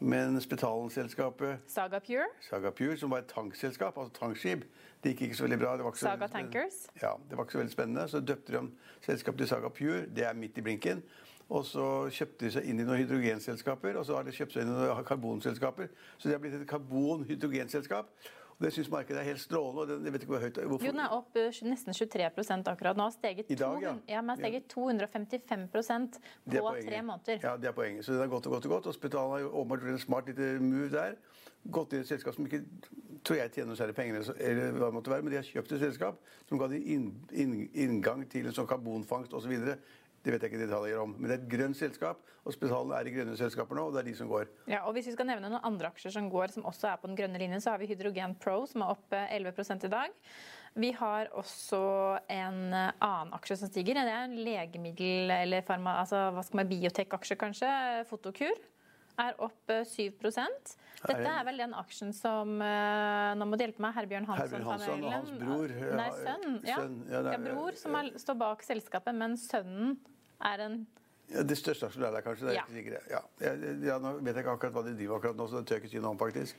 men 0.00 0.40
Spetalen-selskapet 0.40 1.58
Saga 1.66 1.98
Pure, 2.00 2.26
Saga 2.40 2.70
Pure, 2.70 2.96
som 2.96 3.10
var 3.10 3.18
et 3.18 3.26
tankselskap, 3.28 3.96
altså 3.98 4.12
tankskip, 4.18 4.64
det 5.04 5.12
gikk 5.16 5.22
ikke 5.28 5.36
så 5.36 5.44
veldig 5.46 5.58
bra. 5.60 5.76
Så 5.92 6.06
Saga 6.08 6.26
veldig. 6.26 6.32
Tankers. 6.32 6.88
Ja, 7.02 7.12
det 7.28 7.36
var 7.36 7.44
ikke 7.44 7.52
så 7.52 7.58
veldig 7.62 7.72
spennende. 7.72 8.08
Så 8.08 8.20
døpte 8.24 8.52
de 8.52 8.70
selskapet 9.06 9.38
til 9.38 9.48
Saga 9.48 9.68
Pure. 9.68 10.06
Det 10.06 10.24
er 10.24 10.32
midt 10.34 10.58
i 10.58 10.60
blinken. 10.62 11.02
Og 11.50 11.64
så 11.68 12.08
kjøpte 12.08 12.38
de 12.46 12.50
seg 12.50 12.64
inn 12.64 12.80
i 12.80 12.84
noen 12.84 13.02
hydrogenselskaper, 13.06 13.98
og 14.00 14.06
så 14.06 14.14
har 14.16 14.22
de 14.24 14.32
kjøpt 14.32 14.52
seg 14.54 14.62
inn 14.62 14.70
i 14.72 14.72
noen 14.72 15.04
karbonselskaper. 15.04 15.88
Så 16.18 16.28
det 16.30 16.32
har 16.32 16.38
blitt 16.40 16.54
et 16.54 16.66
karbon-hydrogenselskap. 16.66 18.06
Og 18.58 18.66
det 18.66 18.72
syns 18.72 18.90
markedet 18.90 19.18
er 19.20 19.26
helt 19.28 19.40
strålende. 19.40 19.80
og 19.80 19.88
det- 19.88 20.04
Jeg 20.04 20.12
vet 20.12 20.22
ikke 20.22 20.32
hvor 20.32 20.40
høyt 20.40 20.54
hvorfor. 20.54 20.86
Jo, 20.86 20.92
den 20.92 21.00
er 21.00 21.08
opp 21.10 21.36
eh, 21.36 21.50
nesten 21.62 21.92
23% 21.92 22.68
akkurat 22.68 22.96
nå. 22.96 23.02
Har 23.02 23.10
steget, 23.10 23.46
I 23.50 23.54
dag, 23.54 23.80
200 23.80 24.02
ja, 24.08 24.14
ja 24.14 24.22
har 24.22 24.36
steget 24.36 24.68
255 24.68 26.20
Det 26.44 26.54
er 26.54 26.60
på 26.60 26.88
tre 26.88 27.02
måneder. 27.02 27.40
Ja, 27.42 27.56
det 27.56 27.64
er 27.64 27.72
poenget. 27.72 28.04
Så 28.04 28.12
den 28.12 28.20
har 28.20 28.28
gått 28.28 28.46
og 28.46 28.52
gått 28.52 28.66
og 28.66 28.70
gått. 28.70 28.86
Og 28.86 28.94
Spetalen 28.94 29.30
har 29.30 29.38
jo 29.40 29.50
åpenbart 29.50 29.80
gjort 29.80 29.90
en 29.92 29.98
smart 29.98 30.26
lite 30.26 30.60
move 30.60 30.90
der. 30.90 31.16
Gått 31.70 31.92
inn 31.92 31.98
i 31.98 32.02
et 32.02 32.08
selskap 32.08 32.34
som 32.34 32.46
ikke 32.46 32.64
tror 33.24 33.36
jeg 33.36 33.52
tjener 33.52 33.72
noe 33.72 33.76
særlig 33.76 33.94
penger, 33.96 34.34
eller 34.38 34.72
hva 34.76 34.90
det 34.90 34.94
måtte 34.94 35.10
være, 35.10 35.22
men 35.24 35.32
de 35.32 35.36
har 35.36 35.46
kjøpt 35.48 35.72
et 35.72 35.80
selskap 35.80 36.18
som 36.48 36.58
ga 36.58 36.68
dem 36.68 36.82
inn, 36.84 37.06
inn, 37.32 37.68
inngang 37.72 38.28
til 38.28 38.46
en 38.46 38.52
sånn 38.52 38.68
karbonfangst 38.68 39.32
osv. 39.32 39.78
Det 40.24 40.32
vet 40.32 40.44
jeg 40.46 40.54
ikke 40.54 40.64
detaljer 40.64 41.00
om. 41.02 41.12
Men 41.18 41.28
det 41.28 41.36
er 41.36 41.42
et 41.42 41.50
grønt 41.52 41.76
selskap, 41.76 42.22
og 42.44 42.54
Spesialen 42.54 42.94
er 42.96 43.08
i 43.08 43.12
grønne 43.12 43.36
selskaper 43.36 43.76
nå, 43.76 43.86
og 43.90 43.94
det 43.96 44.02
er 44.02 44.08
de 44.08 44.16
som 44.16 44.30
går. 44.30 44.48
Ja, 44.72 44.82
og 44.88 44.96
Hvis 44.96 45.10
vi 45.10 45.16
skal 45.16 45.28
nevne 45.28 45.50
noen 45.52 45.64
andre 45.68 45.90
aksjer 45.92 46.14
som 46.16 46.30
går, 46.32 46.54
som 46.54 46.64
også 46.70 46.88
er 46.94 47.00
på 47.02 47.10
den 47.10 47.18
grønne 47.18 47.40
linjen, 47.40 47.60
så 47.60 47.74
har 47.74 47.82
vi 47.82 47.90
Hydrogen 47.90 48.36
Pro, 48.40 48.62
som 48.70 48.86
er 48.86 48.94
opp 48.96 49.12
eh, 49.16 49.36
11 49.36 49.84
i 49.84 49.92
dag. 49.92 50.14
Vi 50.74 50.90
har 50.96 51.28
også 51.38 51.80
en 52.34 52.62
annen 52.74 53.34
aksje 53.36 53.60
som 53.60 53.70
stiger. 53.70 53.94
Det 54.00 54.10
er 54.10 54.24
en 54.26 54.38
legemiddel- 54.40 55.36
eller 55.36 55.62
farma, 55.62 56.00
altså, 56.00 56.30
hva 56.34 56.42
skal 56.42 56.62
man, 56.62 56.72
biotek-aksje, 56.72 57.36
kanskje. 57.38 57.74
Fotokur 58.08 58.56
er 59.20 59.36
opp 59.42 59.70
eh, 59.70 59.84
7% 59.86 60.74
Dette 61.04 61.30
er 61.30 61.44
vel 61.46 61.60
den 61.60 61.74
aksjen 61.76 62.14
som 62.16 62.56
eh, 62.64 63.34
Nå 63.38 63.46
må 63.48 63.58
du 63.58 63.64
hjelpe 63.66 63.82
meg, 63.84 63.94
Herbjørn 63.98 64.26
Hansson. 64.30 64.56
Herbjørn 64.56 64.70
Hansson 64.72 65.04
og 65.04 65.14
hans 65.14 65.34
bror, 65.38 65.74
Nei, 66.00 66.08
sønn. 66.18 66.58
Ja. 66.66 66.80
sønn, 66.80 66.98
ja, 67.12 67.22
nei, 67.26 67.36
ja, 67.36 67.42
bror 67.44 67.78
som 67.78 67.98
er, 68.00 68.10
står 68.20 68.40
bak 68.40 68.64
selskapet, 68.66 69.16
men 69.20 69.38
sønnen 69.40 69.94
er 70.42 70.58
en 70.66 70.86
Ja, 71.32 71.42
det 71.42 71.56
største 71.56 71.86
aksjonæret 71.88 72.18
er 72.18 72.20
kanskje. 72.20 72.46
Det 72.46 72.50
er 72.50 72.54
Ja. 72.54 72.62
ikke 72.68 72.74
sikkert. 72.76 73.10
Ja. 73.10 73.18
Jeg, 73.40 73.78
ja, 73.82 73.98
nå 73.98 74.10
vet 74.20 74.34
jeg 74.36 74.44
ikke 74.44 74.52
akkurat 74.58 74.72
hva 74.74 74.82
de 74.84 74.94
driver 74.94 75.16
akkurat 75.16 75.36
nå, 75.36 75.46
så 75.48 75.56
det 75.56 75.66
tør 75.66 75.74
jeg 75.76 75.82
ikke 75.84 75.90
si 75.90 75.98
noe 75.98 76.10
om, 76.10 76.18
faktisk. 76.18 76.54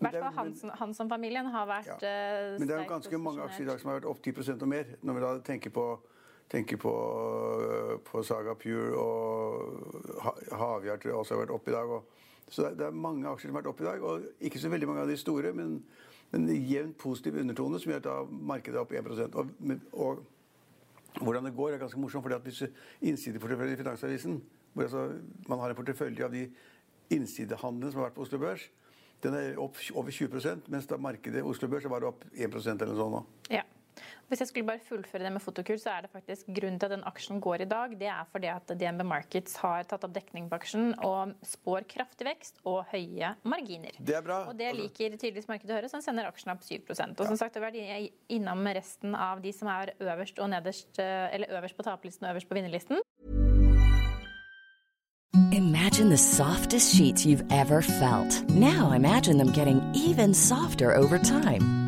I 0.00 0.04
hvert 0.04 0.12
fall 0.22 0.32
Hansen- 0.32 0.70
Hansson-familien 0.80 1.46
har 1.46 1.66
vært 1.66 1.86
Ja. 2.02 2.08
eh, 2.08 2.58
Men 2.58 2.66
det 2.68 2.74
er 2.76 2.82
jo 2.84 2.88
ganske 2.90 3.18
mange 3.22 3.42
aksjer 3.42 3.60
i 3.62 3.66
dag 3.66 3.80
som 3.80 3.90
har 3.90 4.00
vært 4.00 4.08
opp 4.10 4.22
10% 4.22 4.62
og 4.62 4.68
mer. 4.68 4.84
Når 5.04 5.14
vi 5.14 5.20
da 5.20 5.38
tenker 5.38 5.70
på, 5.70 5.98
tenker 6.48 6.76
på, 6.76 8.00
på 8.04 8.22
Saga 8.24 8.54
Pure 8.54 8.96
og 8.98 10.20
Ha- 10.22 10.56
Havyard 10.56 11.00
tror 11.00 11.10
jeg 11.12 11.14
også 11.14 11.34
har 11.36 11.46
vært 11.46 11.54
oppe 11.54 11.68
i 11.68 11.74
dag. 11.74 11.88
Og, 11.88 12.02
så 12.50 12.62
det 12.76 12.86
er, 12.86 12.90
mange 12.90 13.24
aksjer 13.28 13.48
som 13.50 13.54
har 13.54 13.62
vært 13.62 13.70
oppe 13.70 13.82
i 13.82 13.86
dag, 13.86 14.02
og 14.02 14.22
ikke 14.40 14.58
så 14.58 14.68
veldig 14.70 14.86
mange 14.88 15.00
av 15.02 15.08
de 15.08 15.16
store, 15.16 15.52
men 15.54 15.84
men 16.32 16.48
en 16.48 16.64
jevnt 16.70 16.96
positiv 16.96 17.34
undertone 17.40 17.80
som 17.80 17.90
gjør 17.92 18.06
at 18.22 18.28
markedet 18.30 18.76
er 18.76 18.80
opp 18.80 18.92
1 18.92 19.34
og, 19.34 19.48
og 19.92 20.18
hvordan 21.18 21.48
det 21.48 21.54
går, 21.56 21.74
er 21.74 21.82
ganske 21.82 22.00
morsomt. 22.00 22.22
fordi 22.22 22.34
at 22.34 22.44
disse 22.44 22.70
innsideporteføljene 23.00 23.74
i 23.74 23.82
Finansavisen, 23.82 24.40
hvor 24.72 24.82
altså 24.86 25.06
man 25.48 25.58
har 25.58 25.70
en 25.70 25.76
portefølje 25.76 26.24
av 26.24 26.32
de 26.32 26.46
innsidehandlene 27.10 27.90
som 27.90 28.00
har 28.00 28.10
vært 28.10 28.18
på 28.18 28.22
Oslo 28.26 28.38
Børs, 28.38 28.68
den 29.22 29.34
er 29.36 29.58
opp 29.60 29.76
over 29.94 30.10
20% 30.14 30.70
mens 30.72 30.86
da 30.88 30.96
markedet 30.96 31.42
Oslo 31.44 31.68
Børs 31.68 31.88
var 31.90 32.06
opp 32.08 32.24
1% 32.32 32.80
eller 32.80 32.94
noe 32.94 32.96
sånt. 32.96 33.50
Ja. 33.52 33.64
Hvis 34.30 34.44
jeg 34.44 34.50
skulle 34.50 34.68
bare 34.68 34.82
fullføre 34.84 35.26
det 35.26 35.32
med 35.34 35.42
Fotokur, 35.42 35.78
så 35.80 35.94
er 35.96 36.06
det 36.06 36.12
faktisk 36.12 36.50
grunnen 36.54 36.78
til 36.78 36.90
at 36.90 36.94
den 36.94 37.06
aksjen 37.08 37.40
går 37.42 37.64
i 37.64 37.68
dag. 37.70 37.96
Det 37.98 38.10
er 38.10 38.28
fordi 38.30 38.50
at 38.52 38.70
DNB 38.70 39.04
Markets 39.10 39.56
har 39.62 39.86
tatt 39.90 40.06
opp 40.06 40.14
dekning 40.14 40.46
på 40.50 40.58
aksjen 40.60 40.92
og 41.06 41.34
spår 41.46 41.88
kraftig 41.90 42.28
vekst 42.28 42.62
og 42.68 42.84
høye 42.92 43.34
marginer. 43.42 43.98
Det 43.98 44.16
er 44.20 44.24
bra. 44.26 44.42
Og 44.50 44.58
det 44.58 44.70
liker 44.78 45.16
tydeligvis 45.16 45.50
markedet 45.50 45.74
å 45.74 45.80
høre, 45.80 45.90
så 45.90 45.98
den 45.98 46.06
sender 46.06 46.30
aksjen 46.30 46.54
opp 46.54 46.62
7% 46.66 47.20
Og 47.20 47.32
som 47.32 47.40
sagt, 47.40 47.58
det 47.60 47.84
er 47.84 48.08
innom 48.32 48.66
resten 48.70 49.16
av 49.18 49.42
de 49.42 49.52
som 49.54 49.70
er 49.72 49.94
øverst 49.98 50.38
og 50.38 50.50
nederst, 50.52 50.92
eh, 50.98 51.34
eller 51.34 51.58
øverst 51.58 51.76
på 51.76 51.86
taperlisten 51.86 52.26
og 52.26 52.34
øverst 52.34 52.48
på 52.48 52.58
vinnerlisten. 52.58 53.02
Imagine 55.52 56.10
the 56.10 56.18
softest 56.18 56.94
sheets 56.94 57.24
you've 57.24 57.44
ever 57.52 57.82
felt. 57.82 58.48
Now 58.50 58.92
imagine 58.92 59.38
them 59.38 59.52
getting 59.52 59.80
even 59.94 60.34
softer 60.34 60.94
over 60.94 61.18
time. 61.18 61.79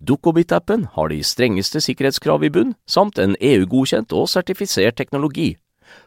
Dukkobit-appen 0.00 0.88
har 0.94 1.10
de 1.10 1.20
strengeste 1.24 1.82
sikkerhetskrav 1.84 2.44
i 2.44 2.52
bunn, 2.54 2.74
samt 2.86 3.18
en 3.18 3.36
EU-godkjent 3.40 4.14
og 4.16 4.28
sertifisert 4.32 4.98
teknologi. 5.00 5.54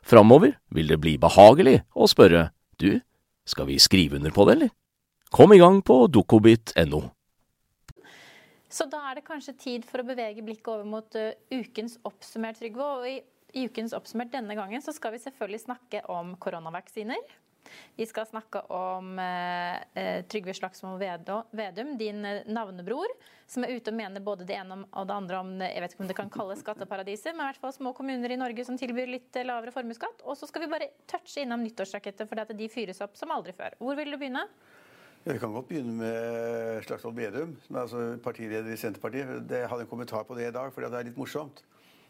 Framover 0.01 0.57
vil 0.73 0.89
det 0.91 0.99
bli 1.03 1.17
behagelig 1.21 1.81
å 1.95 2.07
spørre 2.09 2.49
du, 2.81 2.99
skal 3.47 3.69
vi 3.69 3.79
skrive 3.79 4.19
under 4.19 4.33
på 4.33 4.47
det, 4.47 4.57
eller? 4.57 4.73
Kom 5.31 5.53
i 5.53 5.59
gang 5.59 5.81
på 5.83 6.05
dukkobit.no. 6.11 7.01
Så 8.71 8.85
da 8.91 8.99
er 9.09 9.17
det 9.17 9.27
kanskje 9.27 9.55
tid 9.57 9.85
for 9.87 10.03
å 10.03 10.07
bevege 10.07 10.43
blikket 10.45 10.69
over 10.73 10.87
mot 10.87 11.17
uh, 11.17 11.31
ukens 11.51 11.97
oppsummert, 12.07 12.59
Trygve. 12.59 12.87
Og 12.99 13.07
i, 13.09 13.15
i, 13.53 13.65
ukens 13.67 13.95
oppsummert 13.95 14.33
denne 14.33 14.55
gangen 14.59 14.83
så 14.83 14.93
skal 14.95 15.15
vi 15.15 15.21
selvfølgelig 15.23 15.63
snakke 15.63 16.03
om 16.11 16.35
koronavaksiner. 16.39 17.21
Vi 17.97 18.07
skal 18.09 18.27
snakke 18.29 18.61
om 18.73 19.13
uh, 19.19 19.75
uh, 19.97 20.19
Trygve 20.29 20.55
Slagsvold 20.57 21.01
Vedum, 21.01 21.93
din 21.99 22.23
navnebror, 22.47 23.13
som 23.47 23.63
er 23.63 23.75
ute 23.77 23.93
og 23.93 23.99
mener 23.99 24.23
både 24.23 24.47
det 24.47 24.57
ene 24.57 24.81
og 24.91 25.07
det 25.07 25.15
andre 25.15 25.39
om 25.39 25.53
jeg 25.63 25.83
vet 25.83 25.93
ikke 25.93 26.03
om 26.03 26.09
det 26.09 26.17
kan 26.17 26.31
kalles 26.33 26.63
skatteparadiser, 26.63 27.35
men 27.35 27.45
i 27.45 27.49
hvert 27.51 27.61
fall 27.61 27.75
små 27.75 27.93
kommuner 27.97 28.33
i 28.33 28.39
Norge 28.39 28.65
som 28.67 28.79
tilbyr 28.79 29.13
litt 29.13 29.39
lavere 29.47 29.73
formuesskatt. 29.75 30.25
Og 30.27 30.39
så 30.39 30.49
skal 30.49 30.65
vi 30.65 30.71
bare 30.73 30.91
touche 31.09 31.45
innom 31.45 31.63
nyttårsrakettet, 31.63 32.27
for 32.27 32.57
de 32.57 32.71
fyres 32.71 32.99
opp 33.05 33.15
som 33.19 33.31
aldri 33.35 33.55
før. 33.55 33.77
Hvor 33.79 33.97
vil 33.99 34.11
du 34.11 34.19
begynne? 34.19 34.43
Vi 35.27 35.39
kan 35.39 35.51
godt 35.51 35.67
begynne 35.67 35.95
med 35.99 36.83
Slagsvold 36.87 37.17
Vedum, 37.17 37.57
som 37.65 37.75
er 37.75 37.81
altså 37.81 38.03
partileder 38.23 38.71
i 38.71 38.77
Senterpartiet. 38.79 39.49
Jeg 39.51 39.67
hadde 39.67 39.83
en 39.83 39.89
kommentar 39.91 40.23
på 40.23 40.37
det 40.37 40.47
i 40.47 40.53
dag, 40.55 40.71
for 40.71 40.83
det 40.85 40.93
er 40.95 41.09
litt 41.09 41.19
morsomt. 41.19 41.63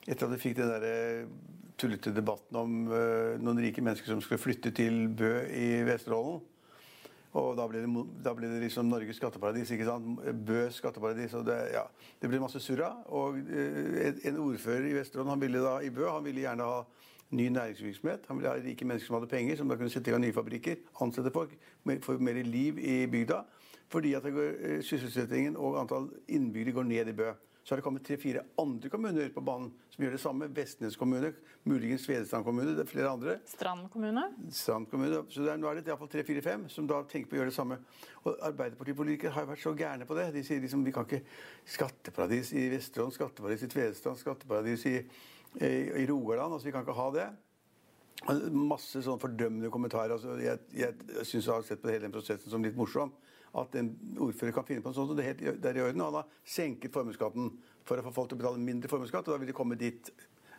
Etter 0.08 0.28
at 0.28 0.34
vi 0.38 0.40
fikk 0.40 0.60
den 0.62 0.70
der 0.72 0.86
eh, 0.88 1.32
tullete 1.78 2.14
debatten 2.16 2.58
om 2.58 2.76
uh, 2.90 3.36
noen 3.44 3.60
rike 3.62 3.84
mennesker 3.84 4.10
som 4.10 4.22
skulle 4.24 4.42
flytte 4.42 4.72
til 4.76 5.10
Bø 5.14 5.34
i 5.52 5.84
Vesterålen. 5.86 6.40
Og 7.38 7.50
da 7.60 7.68
ble, 7.70 7.84
det, 7.84 8.04
da 8.26 8.32
ble 8.34 8.48
det 8.50 8.62
liksom 8.64 8.88
Norges 8.90 9.20
skatteparadis. 9.20 9.70
ikke 9.76 9.86
sant? 9.86 10.24
Bø 10.48 10.64
skatteparadis. 10.74 11.36
og 11.38 11.44
Det, 11.46 11.58
ja, 11.76 11.84
det 12.22 12.32
ble 12.32 12.40
masse 12.42 12.62
surra. 12.64 12.94
Og 13.14 13.38
uh, 13.52 14.00
en 14.08 14.40
ordfører 14.48 14.88
i 14.90 14.96
Vesterålen 14.96 15.36
han 15.36 15.44
ville 15.44 15.62
da, 15.62 15.76
i 15.86 15.92
Bø 15.94 16.08
han 16.10 16.26
ville 16.26 16.46
gjerne 16.48 16.72
ha 16.72 16.80
ny 17.38 17.50
næringsvirksomhet. 17.52 18.26
Han 18.32 18.40
ville 18.40 18.54
ha 18.56 18.64
rike 18.64 18.88
mennesker 18.88 19.12
som 19.12 19.20
hadde 19.20 19.30
penger, 19.36 19.60
som 19.60 19.70
da 19.70 19.78
kunne 19.78 19.92
sette 19.94 20.10
i 20.10 20.16
gang 20.16 20.24
nye 20.24 20.34
fabrikker, 20.34 20.80
ansette 21.04 21.34
folk, 21.36 21.52
få 22.08 22.16
mer 22.24 22.40
liv 22.48 22.80
i 22.80 23.02
bygda. 23.12 23.44
Fordi 23.92 24.16
at 24.16 24.24
går, 24.24 24.80
sysselsettingen 24.88 25.60
og 25.60 25.78
antall 25.84 26.08
innbyggere 26.32 26.80
går 26.80 26.88
ned 26.88 27.12
i 27.12 27.18
Bø. 27.20 27.36
Så 27.68 27.74
har 27.74 27.82
det 27.82 27.84
kommet 27.84 28.06
tre-fire 28.08 28.46
andre 28.64 28.88
kommuner 28.88 29.28
på 29.36 29.42
banen 29.44 29.74
som 29.92 30.06
gjør 30.06 30.14
det 30.16 30.22
samme. 30.24 30.48
Vestnes 30.56 30.96
kommune, 30.96 31.34
muligens 31.68 32.06
Svedestrand 32.08 32.48
kommune, 32.48 32.72
det 32.78 32.86
er 32.86 32.88
flere 32.88 33.12
andre. 33.12 33.34
Strand 33.52 33.90
kommune. 33.92 34.24
Strand 34.56 34.88
kommune. 34.88 35.20
Så 35.34 35.44
er, 35.44 35.60
nå 35.60 35.68
er 35.68 35.82
det 35.82 35.92
iallfall 35.92 36.08
tre-fire-fem 36.14 36.64
som 36.72 36.88
da 36.88 37.02
tenker 37.12 37.28
på 37.28 37.36
å 37.36 37.42
gjøre 37.42 37.52
det 37.52 37.58
samme. 37.58 37.82
Og 38.24 38.38
Arbeiderpartipolitikere 38.48 39.36
har 39.36 39.44
jo 39.44 39.52
vært 39.52 39.66
så 39.66 39.76
gærne 39.76 40.08
på 40.08 40.16
det. 40.16 40.30
De 40.38 40.46
sier 40.48 40.64
liksom 40.64 40.88
vi 40.88 40.96
kan 40.96 41.10
ikke 41.10 41.26
skatteparadis 41.76 42.54
i 42.56 42.70
Vesterålen, 42.72 43.18
skatteparadis 43.20 43.68
i 43.68 43.74
Tvedestrand, 43.76 44.24
skatteparadis 44.24 44.88
i 44.88 45.02
i 45.60 46.06
Rogaland. 46.08 46.54
altså 46.54 46.66
Vi 46.66 46.72
kan 46.72 46.82
ikke 46.86 46.98
ha 46.98 47.12
det. 47.12 47.28
Masse 48.52 49.02
sånn 49.06 49.20
fordømmende 49.22 49.72
kommentarer. 49.74 50.12
altså 50.16 50.40
Jeg, 50.42 50.60
jeg, 50.74 50.96
jeg 51.16 51.26
syns 51.26 51.46
jeg 51.46 51.54
har 51.54 51.66
sett 51.68 51.82
på 51.82 51.92
hele 51.92 52.08
den 52.08 52.16
prosessen 52.16 52.52
som 52.52 52.64
litt 52.64 52.78
morsom. 52.78 53.12
At 53.58 53.76
en 53.80 53.92
ordfører 54.22 54.54
kan 54.56 54.66
finne 54.68 54.84
på 54.86 54.92
noe 54.92 54.98
sånt. 54.98 55.12
og 55.14 55.18
det 55.18 55.26
er, 55.26 55.34
helt, 55.34 55.62
det 55.64 55.70
er 55.72 55.80
i 55.80 55.86
orden. 55.88 56.04
Han 56.06 56.20
har 56.20 56.32
senket 56.46 56.94
formuesskatten 56.94 57.52
for 57.88 58.00
å 58.00 58.08
få 58.08 58.16
folk 58.16 58.32
til 58.32 58.38
å 58.38 58.42
betale 58.44 58.62
mindre 58.62 58.92
formuesskatt. 58.92 59.28
Og 59.28 59.36
da 59.36 59.42
vil 59.42 59.50
de 59.50 59.56
komme 59.58 59.80
dit 59.80 60.12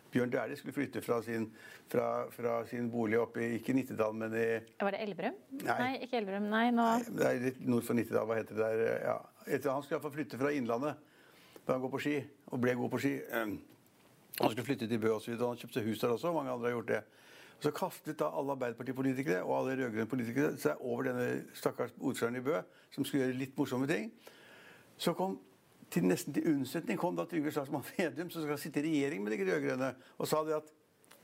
Bjørn 0.09 0.31
Dæhlie 0.33 0.57
skulle 0.57 0.73
flytte 0.73 1.01
fra 1.05 1.19
sin, 1.21 1.45
fra, 1.87 2.25
fra 2.33 2.55
sin 2.67 2.87
bolig 2.89 3.19
oppe 3.21 3.43
i 3.45 3.49
ikke 3.59 3.75
Nittedal, 3.77 4.15
men 4.17 4.33
i 4.33 4.47
Var 4.81 4.95
det 4.95 5.03
Elverum? 5.05 5.35
Nei. 5.61 5.75
Nei, 5.77 5.91
ikke 6.05 6.17
Elverum. 6.17 6.47
Nei, 6.49 6.63
nå 6.73 6.87
Nei, 6.87 7.03
Det 7.19 7.27
er 7.27 7.43
litt 7.43 7.59
nord 7.67 7.85
for 7.85 7.99
Nittedal. 7.99 8.25
Hva 8.25 8.39
heter 8.39 8.57
det 8.57 8.71
der? 8.73 9.03
Ja. 9.05 9.17
Han 9.45 9.83
skulle 9.85 9.99
iallfall 9.99 10.15
flytte 10.17 10.41
fra 10.41 10.53
Innlandet 10.55 11.05
da 11.65 11.75
han 11.75 11.83
går 11.83 11.91
på 11.93 11.99
ski, 12.01 12.15
og 12.49 12.61
ble 12.63 12.73
god 12.79 12.89
på 12.89 12.99
ski. 13.03 13.11
Han 13.29 13.59
skulle 14.39 14.65
flytte 14.65 14.87
til 14.89 15.01
Bø 15.03 15.11
osv. 15.13 15.35
Han 15.37 15.59
kjøpte 15.59 15.83
hus 15.85 16.01
der 16.01 16.15
også. 16.15 16.31
Mange 16.33 16.49
andre 16.49 16.71
har 16.71 16.79
gjort 16.79 16.89
det. 16.89 17.01
Så 17.59 17.73
kastet 17.75 18.19
da 18.21 18.29
alle 18.31 18.55
Arbeiderpartipolitikere 18.55 19.41
og 19.43 19.57
alle 19.57 19.75
rød-grønne 19.81 20.07
politikere 20.07 20.55
seg 20.61 20.79
over 20.79 21.09
denne 21.09 21.27
stakkars 21.57 21.91
ordføreren 21.99 22.39
i 22.39 22.43
Bø, 22.45 22.61
som 22.95 23.03
skulle 23.03 23.25
gjøre 23.25 23.39
litt 23.41 23.57
morsomme 23.59 23.89
ting. 23.89 24.13
Så 24.99 25.11
kom 25.17 25.35
til 25.91 26.05
nesten 26.07 26.35
til 26.35 26.47
unnsetning 26.53 26.99
kom 27.01 27.17
da 27.17 27.25
Trygve 27.27 27.51
Slagsvold 27.51 27.87
Vedum, 27.97 28.29
som 28.31 28.45
skal 28.45 28.61
sitte 28.61 28.79
i 28.79 28.87
regjering 28.87 29.25
med 29.25 29.35
de 29.35 29.49
rød-grønne, 29.49 29.93
og 30.17 30.29
sa 30.29 30.43
det 30.47 30.55
at 30.59 30.71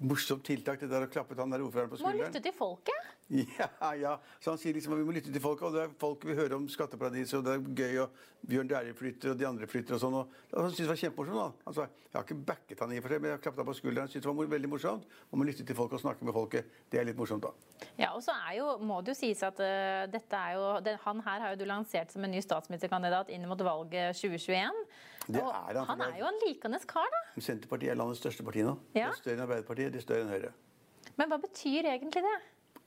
morsomt 0.03 0.43
tiltak, 0.45 0.79
det 0.81 0.89
der 0.91 1.05
å 1.07 1.11
klappe 1.11 1.37
han 1.39 1.53
der 1.53 1.63
ordføreren 1.63 1.91
på 1.91 1.99
skulderen. 1.99 2.19
Må 2.19 2.29
lytte 2.29 2.43
til 2.43 2.55
folket? 2.55 3.11
Ja, 3.57 3.89
ja. 3.97 4.11
Så 4.37 4.51
han 4.51 4.59
sier 4.61 4.75
liksom 4.75 4.93
at 4.93 4.99
vi 4.99 5.05
må 5.07 5.13
lytte 5.15 5.31
til 5.33 5.41
folket. 5.41 5.65
Og 5.65 5.73
det 5.73 5.79
er 5.81 5.93
folk 5.97 6.25
vi 6.29 6.35
hører 6.37 6.53
om 6.59 6.67
skatteparadis, 6.69 7.33
og 7.33 7.45
det 7.47 7.55
er 7.55 7.63
gøy, 7.79 7.95
og 8.03 8.43
Bjørn 8.45 8.69
Dæhlie 8.69 8.93
flytter, 8.93 9.31
og 9.31 9.39
de 9.39 9.47
andre 9.49 9.69
flytter 9.69 9.95
og 9.97 10.01
sånn. 10.03 10.17
Og, 10.19 10.35
han 10.53 10.67
syntes 10.69 10.83
det 10.83 10.91
var 10.91 10.99
kjempemorsomt. 11.01 11.39
da. 11.39 11.69
Altså, 11.71 11.87
jeg 12.05 12.19
har 12.19 12.27
ikke 12.27 12.37
backet 12.51 12.83
han 12.83 12.93
i 12.93 12.99
og 12.99 13.07
for 13.07 13.15
seg, 13.15 13.23
men 13.23 13.31
jeg 13.31 13.39
har 13.39 13.41
klappet 13.47 13.63
han 13.63 13.69
på 13.71 13.75
skulderen. 13.79 14.11
Syntes 14.11 14.27
det 14.27 14.35
var 14.41 14.51
veldig 14.53 14.71
morsomt. 14.75 15.17
Og 15.31 15.41
må 15.41 15.49
lytte 15.49 15.65
til 15.65 15.79
folk 15.79 15.97
og 15.97 16.03
snakke 16.03 16.27
med 16.27 16.37
folket. 16.37 16.77
Det 16.91 17.01
er 17.01 17.09
litt 17.09 17.17
morsomt, 17.17 17.47
da. 17.47 17.89
Ja, 17.97 18.11
og 18.11 18.21
så 18.27 18.37
er 18.45 18.59
jo, 18.59 18.69
må 18.85 19.01
det 19.01 19.15
jo 19.15 19.19
sies 19.23 19.41
at 19.47 19.57
uh, 19.57 20.05
dette 20.11 20.45
er 20.45 20.59
jo 20.59 20.69
det, 20.85 20.99
Han 21.07 21.25
her 21.25 21.47
har 21.47 21.55
jo 21.55 21.63
du 21.63 21.65
lansert 21.71 22.13
som 22.13 22.23
en 22.23 22.31
ny 22.35 22.45
statsministerkandidat 22.45 23.33
inn 23.33 23.49
mot 23.49 23.65
valget 23.65 24.21
2021. 24.21 24.85
Det 25.25 25.41
er 25.41 25.79
han, 25.79 25.87
han 25.89 26.03
er 26.05 26.19
jo 26.19 26.27
en 26.29 26.39
likandes 26.43 26.85
kar, 26.89 27.09
da. 27.09 27.21
Senterpartiet 27.41 27.93
er 27.95 27.97
landets 27.97 28.21
største 28.21 28.45
parti 28.45 28.61
nå. 28.65 28.75
Ja. 28.93 29.09
Det 29.09 29.15
er 29.15 29.21
større 29.23 29.37
enn 29.37 29.45
Arbeiderpartiet, 29.47 29.91
det 29.93 30.01
er 30.01 30.05
større 30.05 30.25
enn 30.25 30.33
Høyre. 30.33 30.51
Men 31.17 31.31
hva 31.31 31.39
betyr 31.41 31.89
egentlig 31.89 32.23
det? 32.25 32.35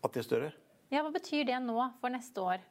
At 0.04 0.14
det 0.14 0.23
er 0.23 0.26
større? 0.26 0.50
Ja, 0.88 1.02
Hva 1.04 1.12
betyr 1.12 1.45
det 1.49 1.57
nå 1.61 1.76
for 2.00 2.12
neste 2.12 2.40
år? 2.40 2.62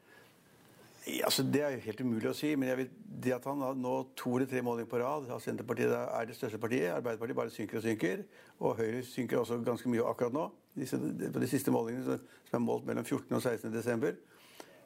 Ja, 1.07 1.27
altså, 1.29 1.43
det 1.43 1.61
er 1.63 1.75
jo 1.75 1.83
helt 1.85 2.01
umulig 2.03 2.29
å 2.31 2.35
si. 2.35 2.49
Men 2.59 2.73
vet, 2.79 2.95
det 3.23 3.35
at 3.35 3.45
han 3.47 3.61
nå 3.79 3.93
to 4.17 4.33
eller 4.35 4.49
tre 4.49 4.63
målinger 4.65 4.89
på 4.91 4.99
rad 4.99 5.29
at 5.31 5.43
Senterpartiet 5.43 5.93
er 5.93 6.27
det 6.27 6.35
største 6.35 6.59
partiet. 6.59 6.89
Arbeiderpartiet 6.95 7.37
bare 7.37 7.53
synker 7.53 7.79
og 7.79 7.85
synker. 7.85 8.23
Og 8.59 8.79
Høyre 8.79 9.03
synker 9.07 9.39
også 9.39 9.59
ganske 9.67 9.91
mye 9.91 10.03
akkurat 10.09 10.35
nå. 10.35 10.47
Disse, 10.77 10.99
på 10.99 11.41
de 11.43 11.49
siste 11.49 11.73
målingene 11.73 12.17
som 12.49 12.57
er 12.59 12.65
målt 12.65 12.89
mellom 12.89 13.05
14. 13.05 13.29
og 13.37 13.41
16. 13.41 13.71
desember. 13.73 14.17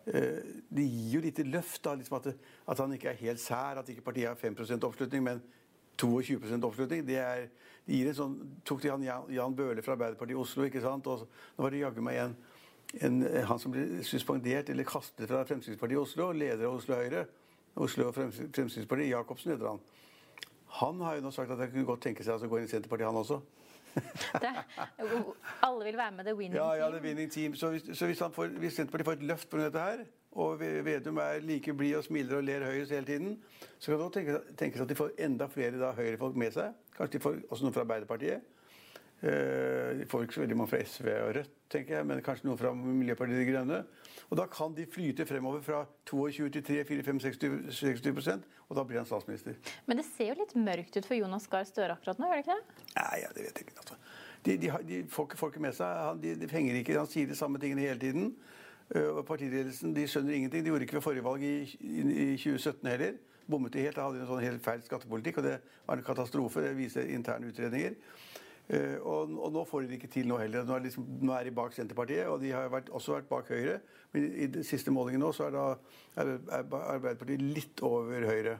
Eh, 0.09 0.61
det 0.73 0.83
gir 0.87 1.17
jo 1.17 1.21
litt 1.21 1.41
løft 1.45 1.83
da, 1.85 1.93
liksom 1.97 2.17
at, 2.17 2.31
at, 2.33 2.79
han 2.79 2.93
ikke 2.95 3.11
er 3.11 3.19
helt 3.21 3.41
sær. 3.41 3.81
At 3.81 3.89
ikke 3.91 4.05
partiet 4.07 4.31
har 4.31 4.39
5% 4.39 4.87
oppslutning, 4.87 5.25
men 5.25 5.43
22% 6.01 6.65
oppslutning. 6.65 7.05
Det, 7.07 7.19
er, 7.21 7.49
det 7.85 7.99
gir 7.99 8.09
en 8.09 8.17
sånn, 8.17 8.39
tok 8.67 8.81
de 8.83 8.93
han 8.93 9.05
Jan 9.05 9.57
Bøhler 9.57 9.85
fra 9.85 9.97
Arbeiderpartiet 9.97 10.37
i 10.37 10.41
Oslo, 10.41 10.65
ikke 10.65 10.83
sant? 10.83 11.07
og 11.07 11.27
nå 11.27 11.65
var 11.65 11.73
det 11.73 11.83
jaggu 11.83 12.01
meg 12.05 12.21
en, 12.23 12.35
en, 13.05 13.21
han 13.51 13.61
som 13.61 13.73
ble 13.73 14.03
suspendert 14.07 14.71
eller 14.73 14.87
kastet 14.87 15.29
fra 15.29 15.45
Fremskrittspartiet 15.47 15.99
i 15.99 16.01
Oslo, 16.01 16.31
leder 16.35 16.67
av 16.69 16.79
Oslo 16.79 16.97
Høyre, 16.97 17.25
Oslo 17.81 18.09
Fremskrittspartiet, 18.15 19.11
Jacobsen 19.13 19.53
heter 19.53 19.73
han. 19.73 19.83
Han 20.81 21.01
har 21.03 21.17
jo 21.17 21.25
nå 21.25 21.33
sagt 21.35 21.51
at 21.51 21.59
han 21.59 21.71
kunne 21.71 21.87
godt 21.87 22.05
tenke 22.07 22.23
seg 22.23 22.41
å 22.41 22.49
gå 22.49 22.59
inn 22.59 22.67
i 22.67 22.71
Senterpartiet, 22.71 23.09
han 23.11 23.21
også. 23.21 23.41
Det, 24.43 24.51
alle 25.67 25.85
vil 25.85 25.97
være 25.97 26.11
med 26.11 26.25
the 26.25 26.35
winning 26.35 26.59
ja, 26.59 26.71
ja, 26.79 26.89
the 26.93 27.01
winning 27.03 27.31
team. 27.31 27.55
Så 27.55 27.69
hvis, 27.73 27.89
så 27.97 28.05
hvis, 28.05 28.23
får, 28.35 28.47
hvis 28.61 28.73
Senterpartiet 28.73 29.05
får 29.05 29.19
et 29.19 29.23
løft 29.33 29.49
pga. 29.49 29.65
dette 29.65 29.79
her, 29.79 30.03
og 30.31 30.59
Vedum 30.59 31.17
er 31.17 31.43
like 31.43 31.73
blid 31.73 31.95
og 31.99 32.03
smiler 32.03 32.37
og 32.37 32.43
ler 32.47 32.65
høyest 32.65 32.91
hele 32.95 33.05
tiden, 33.05 33.43
så 33.79 33.91
kan 33.91 33.99
det 33.99 34.05
også 34.05 34.41
tenke 34.57 34.77
seg 34.77 34.85
at 34.85 34.89
de 34.89 34.95
får 34.95 35.11
enda 35.19 35.47
flere 35.51 35.93
høyrefolk 35.97 36.35
med 36.39 36.55
seg. 36.55 36.77
Kanskje 36.95 37.17
de 37.17 37.23
får 37.23 37.39
også 37.49 37.65
noen 37.65 37.75
fra 37.75 37.83
Arbeiderpartiet. 37.83 38.47
Eh, 39.21 39.99
de 39.99 40.05
får 40.09 40.23
ikke 40.23 40.39
så 40.39 40.43
veldig 40.45 40.57
mange 40.57 40.71
fra 40.71 40.83
SV 40.85 41.09
og 41.17 41.35
Rødt, 41.35 41.57
tenker 41.71 41.97
jeg, 41.97 42.07
men 42.07 42.21
kanskje 42.25 42.47
noen 42.49 42.59
fra 42.59 42.71
Miljøpartiet 42.75 43.39
De 43.41 43.47
Grønne. 43.47 43.83
Og 44.31 44.39
da 44.39 44.45
kan 44.51 44.75
de 44.75 44.85
flyte 44.87 45.25
fremover 45.27 45.63
fra 45.65 45.83
22 46.07 46.49
til 46.55 46.65
3, 46.67 46.81
4, 46.87 47.05
5, 47.07 47.21
60, 47.25 47.79
60 47.79 48.43
og 48.71 48.77
da 48.77 48.83
blir 48.87 49.01
han 49.01 49.07
statsminister. 49.07 49.57
Men 49.85 49.99
det 49.99 50.05
ser 50.07 50.31
jo 50.31 50.37
litt 50.39 50.53
mørkt 50.55 50.95
ut 50.95 51.07
for 51.07 51.17
Jonas 51.19 51.47
Gahr 51.51 51.65
Støre 51.67 51.97
akkurat 51.97 52.21
nå, 52.21 52.29
gjør 52.31 52.39
det 52.39 52.45
ikke 52.45 52.55
det? 52.55 52.85
Nei, 52.95 53.17
ja, 53.19 53.31
det 53.35 53.43
vet 53.43 53.57
jeg 53.59 53.67
ikke. 53.67 53.79
Altså. 53.83 53.97
De, 54.45 54.55
de, 54.61 54.69
de, 54.87 54.99
får 55.11 55.27
ikke 55.27 55.39
folket 55.41 55.65
med 55.65 55.75
seg. 55.75 55.97
Han, 56.07 56.21
de, 56.23 56.31
de 56.39 56.47
henger 56.49 56.77
ikke, 56.79 56.95
han 56.95 57.09
sier 57.11 57.27
de 57.27 57.35
samme 57.35 57.59
tingene 57.59 57.83
hele 57.83 57.99
tiden. 57.99 58.31
Uh, 58.95 59.19
og 59.19 59.25
Partiledelsen 59.27 59.91
de 59.95 60.07
skjønner 60.07 60.37
ingenting. 60.37 60.63
De 60.63 60.71
gjorde 60.71 60.87
ikke 60.87 60.97
ved 61.01 61.03
forrige 61.03 61.25
valg 61.27 61.43
i, 61.43 61.53
i, 61.83 61.99
i 61.99 62.29
2017 62.39 62.89
heller. 62.93 63.19
Bommet 63.51 63.75
de 63.75 63.83
helt. 63.83 63.99
Da 63.99 64.07
hadde 64.07 64.21
de 64.21 64.23
en 64.23 64.31
sånn 64.31 64.45
helt 64.45 64.63
feil 64.63 64.87
skattepolitikk, 64.87 65.41
og 65.41 65.49
det 65.49 65.57
var 65.89 65.99
en 65.99 66.07
katastrofe. 66.07 66.63
Det 66.63 66.71
viser 66.79 67.11
interne 67.11 67.51
utredninger. 67.51 67.99
Uh, 68.71 68.97
og, 69.03 69.33
og, 69.35 69.49
nå 69.51 69.65
får 69.67 69.83
de 69.83 69.91
det 69.91 69.99
ikke 69.99 70.11
til 70.13 70.29
nå 70.31 70.37
heller. 70.39 70.63
Nå 70.67 70.77
er, 70.77 70.85
liksom, 70.85 71.07
nå 71.19 71.35
er 71.35 71.47
de 71.47 71.55
bak 71.55 71.73
Senterpartiet, 71.75 72.29
og 72.31 72.39
de 72.43 72.53
har 72.55 72.71
vært, 72.71 72.91
også 72.95 73.17
vært 73.17 73.29
bak 73.31 73.51
Høyre. 73.51 73.81
Men 74.13 74.27
i, 74.27 74.33
i 74.45 74.49
den 74.57 74.67
siste 74.67 74.93
målingen 74.95 75.23
nå 75.25 75.33
så 75.35 75.49
er, 75.49 75.55
da, 75.57 75.65
er, 76.21 76.35
er 76.39 76.75
Arbeiderpartiet 76.95 77.43
litt 77.43 77.83
over 77.87 78.29
Høyre. 78.29 78.59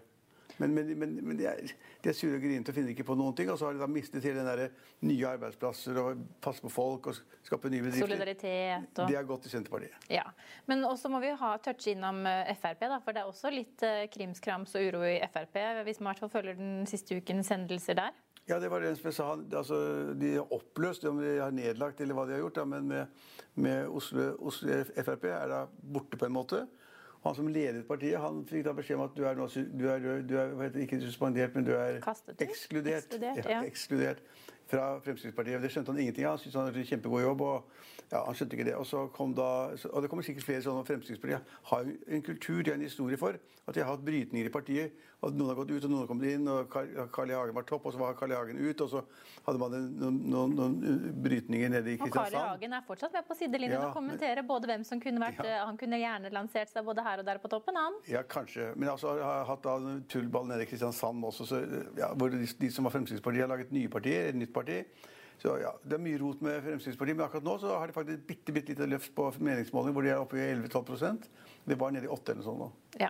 Men, 0.62 0.74
men, 0.74 0.91
men, 1.00 1.13
men 1.25 1.38
de, 1.39 1.46
er, 1.50 1.72
de 2.03 2.10
er 2.12 2.15
sure 2.15 2.38
og 2.38 2.44
grinete 2.44 2.70
og 2.70 2.77
finner 2.77 2.94
ikke 2.94 3.06
på 3.08 3.15
noen 3.18 3.36
ting. 3.38 3.50
Og 3.50 3.58
så 3.60 3.68
har 3.68 3.77
de 3.77 3.82
da 3.82 3.88
mistet 3.89 4.25
hele 4.27 4.44
den 4.44 4.50
der 4.50 4.89
nye 5.08 5.30
arbeidsplasser 5.32 5.98
og 6.01 6.25
passe 6.44 6.63
på 6.63 6.72
folk 6.72 7.12
og 7.12 7.22
skape 7.48 7.72
nye 7.72 7.86
bedrifter. 7.86 8.06
Solidaritet 8.06 9.01
og 9.01 9.10
Det 9.10 9.18
har 9.18 9.27
gått 9.30 9.48
til 9.48 9.56
Senterpartiet. 9.56 10.10
Ja. 10.13 10.25
Men 10.70 10.86
også 10.89 11.12
må 11.13 11.22
vi 11.24 11.32
ha 11.39 11.53
touche 11.63 11.96
innom 11.96 12.24
eh, 12.30 12.51
Frp, 12.60 12.86
da, 12.86 13.00
for 13.03 13.15
det 13.15 13.24
er 13.24 13.32
også 13.32 13.53
litt 13.53 13.86
eh, 13.88 14.03
krimskrams 14.13 14.75
og 14.77 14.91
uro 14.91 15.06
i 15.08 15.18
Frp. 15.32 15.58
Hvis 15.88 16.01
man 16.01 16.12
i 16.12 16.13
hvert 16.13 16.25
fall 16.25 16.36
følger 16.36 16.60
den 16.60 16.84
siste 16.89 17.18
ukens 17.18 17.53
hendelser 17.53 17.98
der. 18.03 18.20
Ja, 18.50 18.60
det 18.60 18.72
var 18.72 18.82
det 18.84 18.96
som 18.98 19.08
jeg 19.08 19.16
sa. 19.16 19.28
Altså, 19.58 19.78
de 20.20 20.34
har 20.36 20.54
oppløst, 20.54 21.06
om 21.06 21.22
de 21.22 21.38
har 21.40 21.54
nedlagt 21.56 22.02
eller 22.02 22.18
hva 22.18 22.26
de 22.28 22.36
har 22.36 22.44
gjort. 22.44 22.58
Da, 22.58 22.66
men 22.66 22.88
med, 22.90 23.26
med 23.56 23.88
Oslo, 23.88 24.32
Oslo 24.40 24.82
Frp 24.98 25.28
er 25.30 25.52
da 25.52 25.66
borte 25.94 26.20
på 26.20 26.28
en 26.28 26.36
måte. 26.36 26.66
Han 27.22 27.36
som 27.38 27.48
ledet 27.54 27.86
partiet, 27.86 28.18
han 28.18 28.42
fikk 28.50 28.66
da 28.66 28.74
beskjed 28.74 28.98
om 28.98 29.04
at 29.06 29.12
du 29.14 29.22
er, 29.30 29.38
nå, 29.38 29.46
du 29.78 29.84
er, 29.94 30.06
du 30.26 30.36
er 30.42 30.78
ikke 30.82 30.98
suspendert, 31.04 31.54
men 31.54 31.68
du 31.68 31.76
er 31.78 32.00
ekskludert. 32.02 33.14
Ekskludert, 33.14 33.46
ja. 33.46 33.60
ekskludert 33.62 34.24
fra 34.72 34.88
Fremskrittspartiet. 35.06 35.62
Det 35.62 35.70
skjønte 35.70 35.94
han 35.94 36.02
ingenting 36.02 36.26
av. 36.26 36.40
Han 36.40 36.42
syntes 36.42 36.58
han 36.58 36.70
hadde 36.70 36.82
en 36.82 36.90
kjempegod 36.90 37.22
jobb. 37.22 37.44
og 37.46 38.00
ja, 38.12 38.25
Han 38.25 38.36
skjønte 38.36 38.58
ikke 38.58 38.68
det. 38.68 38.75
Og 38.75 38.86
så 38.88 39.06
kom 39.15 39.32
da, 39.36 39.48
og 39.91 40.03
det 40.03 40.10
kommer 40.12 40.25
sikkert 40.27 40.48
flere 40.48 40.63
sånne 40.65 40.84
Fremskrittspartiet 40.88 41.56
har 41.70 41.88
en 41.88 42.25
kultur, 42.25 42.60
de 42.60 42.74
har 42.74 42.77
en 42.80 42.84
historie 42.84 43.20
for, 43.20 43.38
at 43.62 43.77
de 43.77 43.84
har 43.84 43.88
hatt 43.88 44.03
brytninger 44.03 44.50
i 44.50 44.51
partiet. 44.51 44.98
og 45.22 45.38
Noen 45.38 45.51
har 45.51 45.58
gått 45.62 45.72
ut, 45.72 45.86
og 45.86 45.91
noen 45.91 46.01
har 46.01 46.10
kommet 46.10 46.34
inn. 46.34 46.48
og 46.50 46.74
Carl 47.13 47.32
I. 47.32 47.38
Hagen 47.38 47.56
var 47.56 47.68
topp, 47.70 47.86
og 47.88 47.94
så 47.96 48.01
var 48.01 48.18
Carl 48.20 48.34
I. 48.34 48.36
Hagen 48.36 48.60
ut. 48.60 48.82
Og 48.84 48.89
så 48.89 49.03
hadde 49.46 49.62
man 49.62 49.75
noen, 49.77 50.18
noen, 50.34 50.56
noen 50.58 51.22
brytninger 51.24 51.72
nede 51.72 51.94
i 51.94 52.00
Kristiansand. 52.01 52.18
Og 52.18 52.34
Carl 52.34 52.36
I. 52.36 52.41
Hagen 52.50 52.75
er 52.75 52.84
fortsatt 52.89 53.15
med 53.15 53.30
på 53.30 53.38
sidelinjen 53.39 53.77
ja, 53.77 53.86
og 53.88 53.96
kommenterer 53.96 54.44
både 54.50 54.72
hvem 54.74 54.84
som 54.88 55.03
kunne 55.03 55.24
vært 55.24 55.39
ja. 55.46 55.62
Han 55.70 55.80
kunne 55.80 56.01
gjerne 56.01 56.34
lansert 56.34 56.74
seg 56.74 56.84
både 56.89 57.06
her 57.06 57.24
og 57.24 57.30
der 57.30 57.39
på 57.44 57.53
toppen, 57.53 57.80
han. 57.80 58.01
Ja, 58.12 58.25
kanskje. 58.27 58.74
Men 58.75 58.91
altså, 58.96 59.15
har 59.22 59.48
hatt 59.48 59.63
da 59.63 59.77
tullball 60.12 60.50
nede 60.51 60.65
i 60.65 60.70
Kristiansand 60.74 61.24
også, 61.32 61.48
så, 61.48 61.63
ja, 62.01 62.12
hvor 62.18 62.34
de, 62.34 62.44
de, 62.44 62.74
som 62.74 62.89
var 62.89 62.98
Fremskrittspartiet, 62.98 63.46
har 63.46 63.53
laget 63.53 63.72
nye 63.72 63.94
partier, 63.94 64.34
et 64.34 64.41
nytt 64.41 64.53
parti. 64.58 64.82
Så 65.42 65.56
ja, 65.58 65.72
Det 65.82 65.98
er 65.98 66.04
mye 66.04 66.20
rot 66.22 66.44
med 66.46 66.62
Fremskrittspartiet, 66.62 67.18
men 67.18 67.26
akkurat 67.26 67.48
nå 67.48 67.58
så 67.62 67.74
har 67.74 67.90
de 67.90 67.96
faktisk 67.96 68.20
et 68.20 68.28
bitte, 68.28 68.54
bitte 68.54 68.76
lite 68.76 68.90
løft 68.90 69.14
på 69.18 69.26
meningsmåling, 69.42 69.96
hvor 69.96 70.06
de 70.06 70.14
er 70.14 70.22
oppe 70.22 70.38
i 70.38 70.46
11-12 70.54 71.18
Det 71.66 71.78
var 71.80 71.92
nede 71.92 72.06
i 72.06 72.14
8 72.14 72.36
eller 72.36 72.46
sånn 72.46 72.62
nå. 72.62 72.70
Ja. 73.02 73.10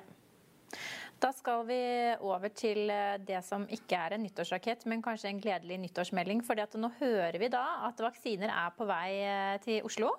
Da 1.22 1.30
skal 1.36 1.66
vi 1.68 1.82
over 2.26 2.50
til 2.56 2.90
eh, 2.90 3.20
det 3.22 3.44
som 3.46 3.68
ikke 3.70 4.00
er 4.00 4.16
en 4.16 4.24
nyttårsrakett, 4.26 4.88
men 4.90 5.04
kanskje 5.06 5.30
en 5.30 5.42
gledelig 5.44 5.78
nyttårsmelding. 5.84 6.42
For 6.48 6.58
nå 6.58 6.90
hører 6.98 7.38
vi 7.38 7.52
da 7.52 7.66
at 7.92 8.00
vaksiner 8.02 8.50
er 8.50 8.72
på 8.74 8.88
vei 8.90 9.10
eh, 9.28 9.58
til 9.62 9.86
Oslo. 9.86 10.16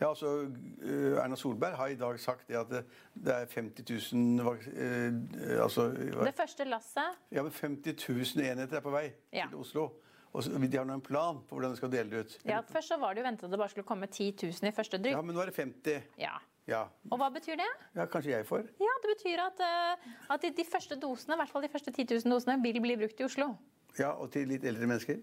Ja, 0.00 0.08
altså 0.08 0.48
eh, 0.82 1.20
Erna 1.20 1.36
Solberg 1.38 1.76
har 1.78 1.92
i 1.92 1.98
dag 2.00 2.18
sagt 2.20 2.48
det 2.48 2.58
at 2.58 2.72
det 3.14 3.34
er 3.36 3.46
50 3.46 3.84
000 4.16 4.56
eh, 4.74 5.62
altså, 5.62 5.92
Det 5.92 6.34
første 6.34 6.64
lasset? 6.66 7.20
Ja, 7.30 7.44
men 7.44 7.52
50 7.52 8.08
000 8.08 8.46
enheter 8.48 8.80
er 8.80 8.82
på 8.82 8.90
vei 8.90 9.12
ja. 9.30 9.46
til 9.46 9.60
Oslo. 9.62 9.92
Og 10.32 10.46
de 10.48 10.78
har 10.78 10.86
nå 10.88 10.94
en 10.96 11.04
plan 11.04 11.42
på 11.44 11.56
hvordan 11.56 11.74
de 11.74 11.76
skal 11.76 11.90
dele 11.92 12.08
det 12.08 12.20
ut. 12.24 12.38
Ja, 12.48 12.62
Først 12.64 12.88
så 12.88 12.96
var 13.00 13.12
det 13.12 13.20
jo 13.20 13.26
ventet 13.26 13.44
at 13.44 13.52
det 13.52 13.58
bare 13.60 13.72
skulle 13.72 13.88
komme 13.88 14.08
10 14.08 14.30
000 14.40 14.70
i 14.70 14.72
første 14.72 14.96
drypp. 14.96 15.18
Ja, 15.18 15.20
men 15.20 15.36
nå 15.36 15.42
er 15.44 15.52
det 15.52 15.58
50. 15.58 16.08
Ja. 16.20 16.38
Ja. 16.70 16.86
Og 17.10 17.18
hva 17.18 17.28
betyr 17.34 17.58
det? 17.58 17.68
Ja, 17.96 18.06
Kanskje 18.06 18.30
jeg 18.30 18.46
får. 18.46 18.64
Ja, 18.80 18.94
Det 19.02 19.10
betyr 19.16 19.42
at, 19.44 19.60
uh, 19.60 20.34
at 20.34 20.42
de, 20.44 20.52
de, 20.56 20.64
første 20.64 20.96
dosene, 20.96 21.34
i 21.34 21.42
hvert 21.42 21.50
fall 21.50 21.64
de 21.66 21.70
første 21.72 21.90
10 21.90 22.06
000 22.22 22.32
dosene, 22.32 22.58
vil 22.62 22.80
bli 22.80 22.96
brukt 22.96 23.20
i 23.20 23.26
Oslo. 23.26 23.52
Ja, 23.98 24.14
Og 24.14 24.30
til 24.32 24.48
litt 24.48 24.64
eldre 24.64 24.86
mennesker. 24.86 25.20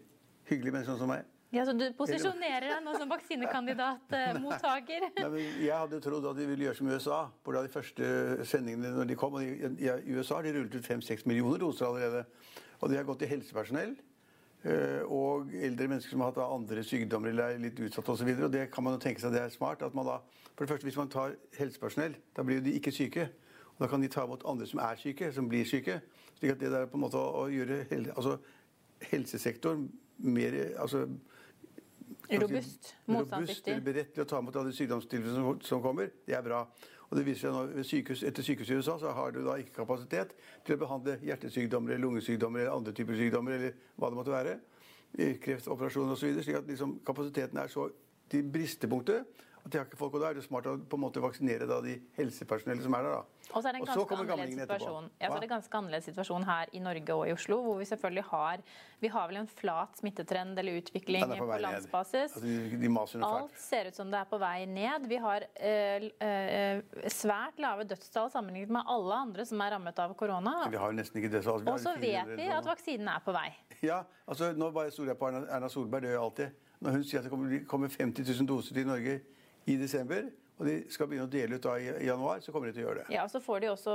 Hyggelige 0.50 0.76
mennesker 0.76 1.00
som 1.00 1.10
meg. 1.10 1.24
Ja, 1.56 1.63
Så 1.65 1.74
du 1.74 1.88
posisjonerer 1.98 2.67
deg 2.67 2.84
nå 2.86 2.93
som 3.00 3.10
vaksinekandidatmottaker? 3.10 5.08
Uh, 5.19 5.39
jeg 5.63 5.74
hadde 5.74 6.02
trodd 6.04 6.28
at 6.30 6.38
de 6.38 6.45
ville 6.52 6.67
gjøre 6.67 6.78
som 6.78 6.91
USA. 6.91 7.22
For 7.41 7.56
da 7.56 7.63
De 7.65 7.72
første 7.74 8.45
sendingene 8.45 8.93
når 9.00 9.10
de 9.10 9.17
kom, 9.17 9.39
og 9.39 9.41
de, 9.41 9.88
I 9.88 10.19
USA 10.19 10.38
har 10.38 10.45
de 10.45 10.54
rullet 10.60 10.76
ut 10.76 10.91
5-6 10.91 11.26
millioner 11.26 11.63
doser 11.63 11.88
allerede. 11.88 12.26
Og 12.80 12.91
de 12.91 13.00
har 13.00 13.08
gått 13.08 13.24
til 13.24 13.32
helsepersonell. 13.32 13.95
Eh, 14.63 15.04
og 15.08 15.54
eldre 15.56 15.88
mennesker 15.88 16.12
som 16.12 16.19
har 16.19 16.34
hatt 16.34 16.41
andre 16.43 16.84
sykdommer 16.84 17.32
eller 17.32 17.54
er 17.54 17.62
litt 17.63 17.80
utsatt 17.80 18.10
osv. 18.12 18.34
Det 18.52 18.65
kan 18.74 18.84
man 18.84 18.98
jo 18.98 19.04
tenke 19.06 19.24
seg 19.24 19.32
det 19.32 19.45
er 19.45 19.54
smart. 19.54 19.82
at 19.82 19.95
man 19.95 20.06
da, 20.06 20.17
for 20.56 20.65
det 20.65 20.74
første, 20.74 20.86
Hvis 20.86 20.98
man 20.98 21.10
tar 21.10 21.36
helsepersonell, 21.58 22.17
da 22.36 22.43
blir 22.43 22.60
jo 22.60 22.65
de 22.67 22.74
ikke 22.76 22.91
syke. 22.91 23.30
og 23.78 23.80
Da 23.80 23.88
kan 23.88 24.02
de 24.02 24.08
ta 24.08 24.26
imot 24.26 24.43
andre 24.45 24.67
som 24.67 24.80
er 24.80 24.95
syke, 24.95 25.32
som 25.34 25.48
blir 25.50 25.65
syke. 25.65 26.02
slik 26.39 26.52
at 26.52 26.60
det 26.60 26.74
er 26.74 26.86
på 26.86 26.98
en 26.98 27.02
måte 27.02 27.17
å 27.17 27.48
gjøre 27.48 27.86
altså, 28.15 28.38
helsesektoren 29.12 29.91
mer 30.17 30.76
altså, 30.80 31.08
Robust, 32.30 32.95
motstandsdyktig. 33.06 33.84
Beredt 33.84 34.13
til 34.13 34.24
å 34.24 34.28
ta 34.28 34.39
imot 34.39 34.56
alle 34.56 34.74
sykdomstilfellene 34.74 35.36
som, 35.36 35.62
som 35.62 35.82
kommer. 35.82 36.10
Det 36.26 36.36
er 36.36 36.41
bra. 36.41 36.65
Og 37.10 37.17
det 37.17 37.26
viser 37.26 37.48
seg 37.48 37.56
nå, 37.56 37.84
sykehus, 37.84 38.22
Etter 38.28 38.45
sykehuset 38.45 38.76
i 38.76 38.80
USA 38.80 39.00
så 39.02 39.13
har 39.17 39.34
du 39.34 39.41
da 39.45 39.56
ikke 39.58 39.80
kapasitet 39.80 40.36
til 40.65 40.76
å 40.76 40.82
behandle 40.84 41.17
hjertesykdommer, 41.26 41.98
lungesykdommer 41.98 42.63
eller 42.63 42.76
andre 42.76 42.93
typer 42.93 43.17
sykdommer. 43.17 43.58
eller 43.58 43.74
hva 43.98 44.12
det 44.12 44.19
måtte 44.19 44.36
være, 44.36 44.60
Kreftoperasjoner 45.41 46.13
osv. 46.13 46.36
slik 46.43 46.60
at 46.60 46.67
liksom, 46.69 47.00
kapasiteten 47.06 47.58
er 47.58 47.67
så 47.67 47.88
til 48.30 48.43
bristepunktet 48.54 49.26
at 49.65 49.72
de 49.72 49.78
har 49.78 49.86
ikke 49.86 50.00
folk, 50.00 50.13
og 50.13 50.22
Da 50.24 50.30
er 50.30 50.39
det 50.39 50.43
smart 50.45 50.67
å 50.69 50.78
på 50.80 50.98
en 50.98 51.04
måte 51.04 51.22
vaksinere 51.24 51.67
da, 51.69 51.80
de 51.84 51.98
helsepersonellet 52.17 52.86
som 52.86 52.95
er 52.98 53.06
der. 53.08 53.17
da. 53.19 53.39
Og 53.50 53.63
så 53.63 53.69
er 53.69 53.76
det 53.76 53.82
en 53.82 53.88
ganske 53.89 54.15
annerledes 54.15 54.60
situasjon. 54.60 55.10
Ja, 55.19 55.30
så 55.30 55.38
er 55.38 55.43
det 55.43 55.50
ganske 55.50 55.80
annerledes 55.80 56.08
situasjon 56.10 56.45
her 56.45 56.72
i 56.78 56.82
Norge 56.86 57.15
og 57.17 57.24
i 57.30 57.34
Oslo, 57.34 57.58
hvor 57.65 57.80
vi 57.80 57.88
selvfølgelig 57.89 58.24
har 58.30 58.63
Vi 59.00 59.08
har 59.08 59.28
vel 59.30 59.38
en 59.39 59.48
flat 59.48 59.98
smittetrend 59.98 60.60
eller 60.60 60.82
utvikling 60.82 61.24
på, 61.24 61.45
på 61.48 61.58
landsbasis. 61.63 62.36
Altså, 62.36 63.22
Alt 63.24 63.60
ser 63.60 63.88
ut 63.88 63.95
som 63.95 64.12
det 64.12 64.19
er 64.19 64.28
på 64.28 64.39
vei 64.41 64.65
ned. 64.67 65.08
Vi 65.08 65.15
har 65.24 65.45
øh, 65.48 66.10
øh, 66.28 66.82
svært 67.08 67.63
lave 67.63 67.88
dødstall 67.88 68.30
sammenlignet 68.32 68.69
med 68.76 68.84
alle 68.86 69.22
andre 69.24 69.45
som 69.45 69.63
er 69.63 69.72
rammet 69.78 70.00
av 70.04 70.13
korona. 70.19 70.67
Vi 70.69 70.78
har 70.78 70.91
jo 70.91 71.00
nesten 71.00 71.24
ikke 71.24 71.32
dødstall. 71.38 71.67
Og 71.72 71.80
så 71.80 71.95
vet 72.00 72.36
vi 72.36 72.50
at 72.52 72.67
vaksinen 72.67 73.08
er 73.08 73.24
på 73.24 73.34
vei. 73.36 73.50
Ja, 73.82 74.04
altså 74.28 74.52
nå 74.54 74.72
bare 74.76 74.91
stoler 74.91 75.13
jeg 75.13 75.22
på 75.22 75.32
Erna 75.32 75.69
Solberg, 75.72 76.04
det 76.04 76.12
gjør 76.12 76.17
jeg 76.19 76.26
alltid. 76.28 76.65
Når 76.80 76.95
hun 76.95 77.04
sier 77.04 77.24
at 77.24 77.28
det 77.28 77.67
kommer 77.67 77.91
50 77.91 78.28
000 78.28 78.48
doser 78.48 78.76
til 78.76 78.88
Norge 78.88 79.19
i 79.69 79.77
desember, 79.79 80.29
og 80.60 80.67
de 80.67 80.73
skal 80.91 81.08
begynne 81.08 81.23
å 81.23 81.32
dele 81.32 81.55
ut 81.55 81.63
da 81.63 81.73
i 81.79 81.86
januar, 82.03 82.41
så 82.43 82.51
kommer 82.51 82.67
de 82.67 82.75
til 82.75 82.84
å 82.84 82.89
gjøre 82.89 83.03
det. 83.05 83.13
Ja, 83.15 83.23
og 83.23 83.32
Så 83.32 83.39
får 83.39 83.62
de 83.63 83.69
også 83.71 83.93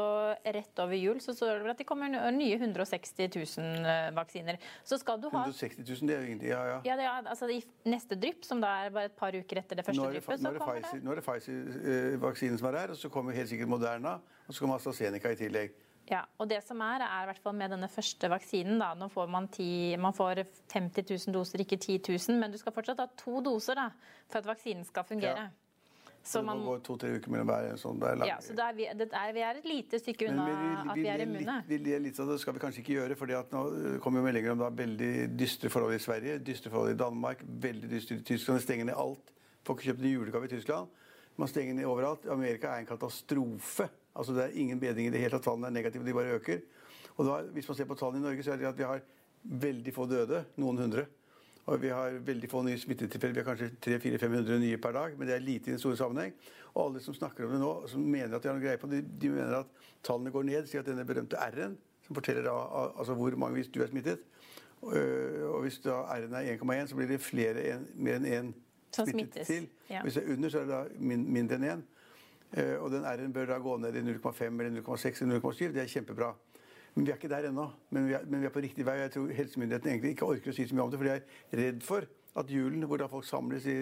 rett 0.57 0.81
over 0.81 0.97
jul 0.97 1.21
så 1.21 1.35
står 1.37 1.61
det 1.61 1.75
at 1.75 1.83
de 1.83 1.87
kommer 1.89 2.15
nye 2.33 2.57
160 2.57 3.29
000 3.37 3.91
eh, 3.93 4.09
vaksiner. 4.17 4.61
Så 4.81 4.97
skal 5.03 5.21
du 5.21 5.29
ha 5.29 5.43
160 5.45 5.85
000, 5.85 6.09
det 6.09 6.17
er 6.17 6.23
jo 6.23 6.31
ingenting. 6.31 6.49
Ja, 6.55 6.63
ja. 6.71 6.79
ja, 6.89 6.97
det 6.97 7.09
er, 7.11 7.29
altså 7.35 7.51
I 7.53 7.61
neste 7.93 8.17
drypp, 8.17 8.47
som 8.49 8.63
da 8.65 8.71
er 8.87 8.95
bare 8.95 9.11
et 9.11 9.17
par 9.19 9.37
uker 9.37 9.61
etter 9.61 9.81
det 9.81 9.85
første 9.85 10.09
dryppet, 10.15 10.41
så 10.41 10.55
kommer 10.57 10.81
Pfizer, 10.81 11.03
det 11.03 11.05
Nå 11.05 11.13
er 11.13 11.21
det 11.21 11.27
Pfizer-vaksinen 11.27 12.63
som 12.63 12.71
er 12.71 12.79
her, 12.81 12.95
og 12.95 13.01
så 13.03 13.11
kommer 13.13 13.37
helt 13.37 13.51
sikkert 13.53 13.73
Moderna, 13.75 14.15
og 14.49 14.57
så 14.57 14.65
kommer 14.65 14.81
AstraZeneca 14.81 15.35
i 15.37 15.41
tillegg. 15.43 15.77
Ja, 16.09 16.23
og 16.41 16.49
det 16.49 16.59
som 16.65 16.81
er, 16.85 17.01
er 17.05 17.25
i 17.25 17.29
hvert 17.31 17.41
fall 17.45 17.55
med 17.57 17.73
denne 17.73 17.89
første 17.89 18.29
vaksinen, 18.29 18.77
da, 18.81 18.91
nå 18.97 19.11
får 19.13 19.29
man, 19.33 19.51
10, 19.53 20.01
man 20.01 20.17
får 20.17 20.43
50 20.73 21.13
000 21.29 21.37
doser, 21.37 21.61
ikke 21.65 21.77
10 21.81 22.01
000, 22.09 22.41
men 22.41 22.53
du 22.53 22.61
skal 22.61 22.73
fortsatt 22.77 23.01
ha 23.01 23.07
to 23.21 23.41
doser 23.45 23.77
da, 23.81 23.91
for 24.29 24.41
at 24.41 24.49
vaksinen 24.49 24.85
skal 24.89 25.05
fungere. 25.09 25.47
Ja. 25.49 25.64
Så 26.25 26.41
man, 26.43 26.57
det 26.57 26.65
må 26.65 26.73
gå 26.73 26.81
to-tre 26.87 27.11
uker 27.19 27.33
mellom 27.35 27.51
hver. 27.51 27.67
Sånn, 27.77 27.99
det 28.01 28.09
er 28.15 28.23
ja, 28.31 28.37
så 28.41 28.55
er 28.57 28.77
vi, 28.79 28.87
er, 28.89 29.33
vi, 29.37 29.43
er 29.45 29.59
et 29.61 29.67
lite 29.69 29.99
stykke 30.01 30.31
unna 30.31 30.47
vi, 30.49 30.55
vi, 30.57 30.71
at 30.81 31.01
vi 31.01 31.09
er 31.13 31.23
immune. 31.27 31.57
Vi 31.69 31.79
ler 31.85 32.01
litt 32.01 32.17
sånn, 32.17 32.31
det 32.33 32.39
skal 32.41 32.57
vi 32.57 32.63
kanskje 32.63 32.81
ikke 32.81 32.95
gjøre. 32.95 33.19
for 33.21 33.29
nå 33.29 33.65
kommer 34.01 34.23
jo 34.23 34.27
meldinger 34.31 34.55
om 34.55 34.63
da, 34.63 34.71
veldig 34.73 35.11
dystre 35.37 35.69
forhold 35.73 35.99
i 35.99 36.01
Sverige, 36.01 36.39
dystre 36.47 36.73
forhold 36.73 36.95
i 36.95 36.99
Danmark, 37.03 37.43
veldig 37.45 37.91
dystre 37.93 38.17
i 38.17 38.25
Tyskland. 38.25 38.63
De 38.63 38.65
stenger 38.65 38.89
ned 38.89 38.97
alt. 38.97 39.35
Får 39.69 39.77
ikke 39.77 39.91
kjøpt 39.91 40.07
julegave 40.09 40.49
i 40.49 40.53
Tyskland. 40.55 41.03
Man 41.37 41.51
stenger 41.51 41.77
ned 41.77 41.91
overalt. 41.91 42.25
Amerika 42.33 42.73
er 42.73 42.85
en 42.85 42.89
katastrofe. 42.89 43.91
Altså 44.15 44.33
Det 44.33 44.47
er 44.47 44.57
ingen 44.65 44.81
bedring 44.81 45.11
i 45.11 45.13
det 45.13 45.21
hele 45.21 45.37
tatt. 45.37 45.45
Tallene 45.51 45.69
er 45.69 45.77
negative, 45.77 46.07
de 46.07 46.17
bare 46.17 46.39
øker. 46.39 46.65
Og 47.19 47.29
da, 47.29 47.43
Hvis 47.53 47.69
man 47.69 47.77
ser 47.77 47.91
på 47.91 47.99
tallene 48.01 48.23
i 48.23 48.27
Norge, 48.31 48.43
så 48.43 48.55
er 48.55 48.63
det 48.63 48.71
at 48.71 48.79
vi 48.79 48.89
har 48.89 49.05
veldig 49.43 49.95
få 49.95 50.07
døde. 50.09 50.45
Noen 50.57 50.79
hundre. 50.79 51.07
Og 51.65 51.81
vi 51.81 51.89
har 51.89 52.19
veldig 52.27 52.49
få 52.51 52.61
nye 52.67 52.79
smittetilfeller. 52.79 53.35
Vi 53.35 53.41
har 53.41 53.47
kanskje 53.49 53.71
300-400-500 53.87 54.59
nye 54.61 54.79
per 54.79 54.93
dag, 54.93 55.15
men 55.19 55.29
det 55.29 55.37
er 55.37 55.45
lite 55.45 55.71
i 55.71 55.73
den 55.73 55.81
store 55.81 55.97
sammenheng. 55.97 56.35
Og 56.75 56.81
alle 56.87 57.01
som 57.01 57.17
snakker 57.17 57.47
om 57.47 57.55
det 57.55 57.61
nå, 57.63 57.73
som 57.89 58.05
mener 58.05 58.37
at 58.37 58.45
de 58.45 58.51
har 58.51 58.59
noe 58.59 58.65
greie 58.65 58.81
på 58.81 58.91
det, 58.91 59.01
de 59.21 59.31
mener 59.33 59.63
at 59.63 59.71
tallene 60.05 60.33
går 60.35 60.45
ned. 60.51 60.69
Sier 60.69 60.85
at 60.85 60.91
denne 60.91 61.07
berømte 61.09 61.41
R-en, 61.41 61.79
som 62.05 62.19
forteller 62.19 62.45
da, 62.45 62.55
altså 62.99 63.17
hvor 63.17 63.37
mange 63.41 63.61
hvis 63.61 63.71
du 63.73 63.81
er 63.81 63.89
smittet 63.89 64.19
øh, 64.93 65.55
Og 65.55 65.63
hvis 65.65 65.79
da 65.87 66.03
R-en 66.13 66.35
er 66.37 66.51
1,1, 66.59 66.87
så 66.91 66.99
blir 66.99 67.09
det 67.09 67.21
flere 67.25 67.65
en, 67.73 67.89
mer 67.97 68.21
enn 68.21 68.29
én 68.29 68.53
smittet 68.93 69.47
til. 69.47 69.69
Ja. 69.89 70.03
Hvis 70.03 70.19
det 70.19 70.25
er 70.27 70.33
under, 70.35 70.49
så 70.53 70.61
er 70.61 70.69
det 70.69 70.75
da 70.75 71.13
mindre 71.25 71.57
enn 71.57 71.69
én. 71.71 71.85
Øh, 72.61 72.83
og 72.83 72.91
den 72.91 73.09
R-en 73.09 73.33
bør 73.33 73.47
da 73.47 73.59
gå 73.59 73.77
ned 73.77 73.97
i 73.97 74.05
0,5 74.05 74.45
eller 74.45 74.83
0,6 74.83 75.23
eller 75.23 75.41
0,7. 75.41 75.73
Det 75.73 75.83
er 75.83 75.87
kjempebra. 75.87 76.35
Men 76.95 77.07
vi 77.07 77.11
er 77.13 77.19
ikke 77.19 77.31
der 77.33 77.49
ennå. 77.49 77.69
Men 77.91 78.11
men 78.29 78.41
vi 78.41 78.47
er 78.47 78.55
på 78.55 78.63
riktig 78.63 78.87
vei. 78.87 78.99
Jeg 79.01 79.15
tror 79.17 79.33
helsemyndighetene 79.35 79.93
egentlig 79.93 80.11
ikke 80.15 80.27
orker 80.27 80.53
å 80.53 80.55
si 80.55 80.67
så 80.69 80.75
mye 80.75 80.85
om 80.85 80.93
det, 80.93 81.01
for 81.01 81.09
de 81.09 81.15
er 81.15 81.63
redd 81.63 81.83
for 81.83 82.07
at 82.37 82.51
julen, 82.51 82.85
hvor 82.87 82.99
da 82.99 83.09
folk 83.11 83.27
samles 83.27 83.67
i 83.67 83.79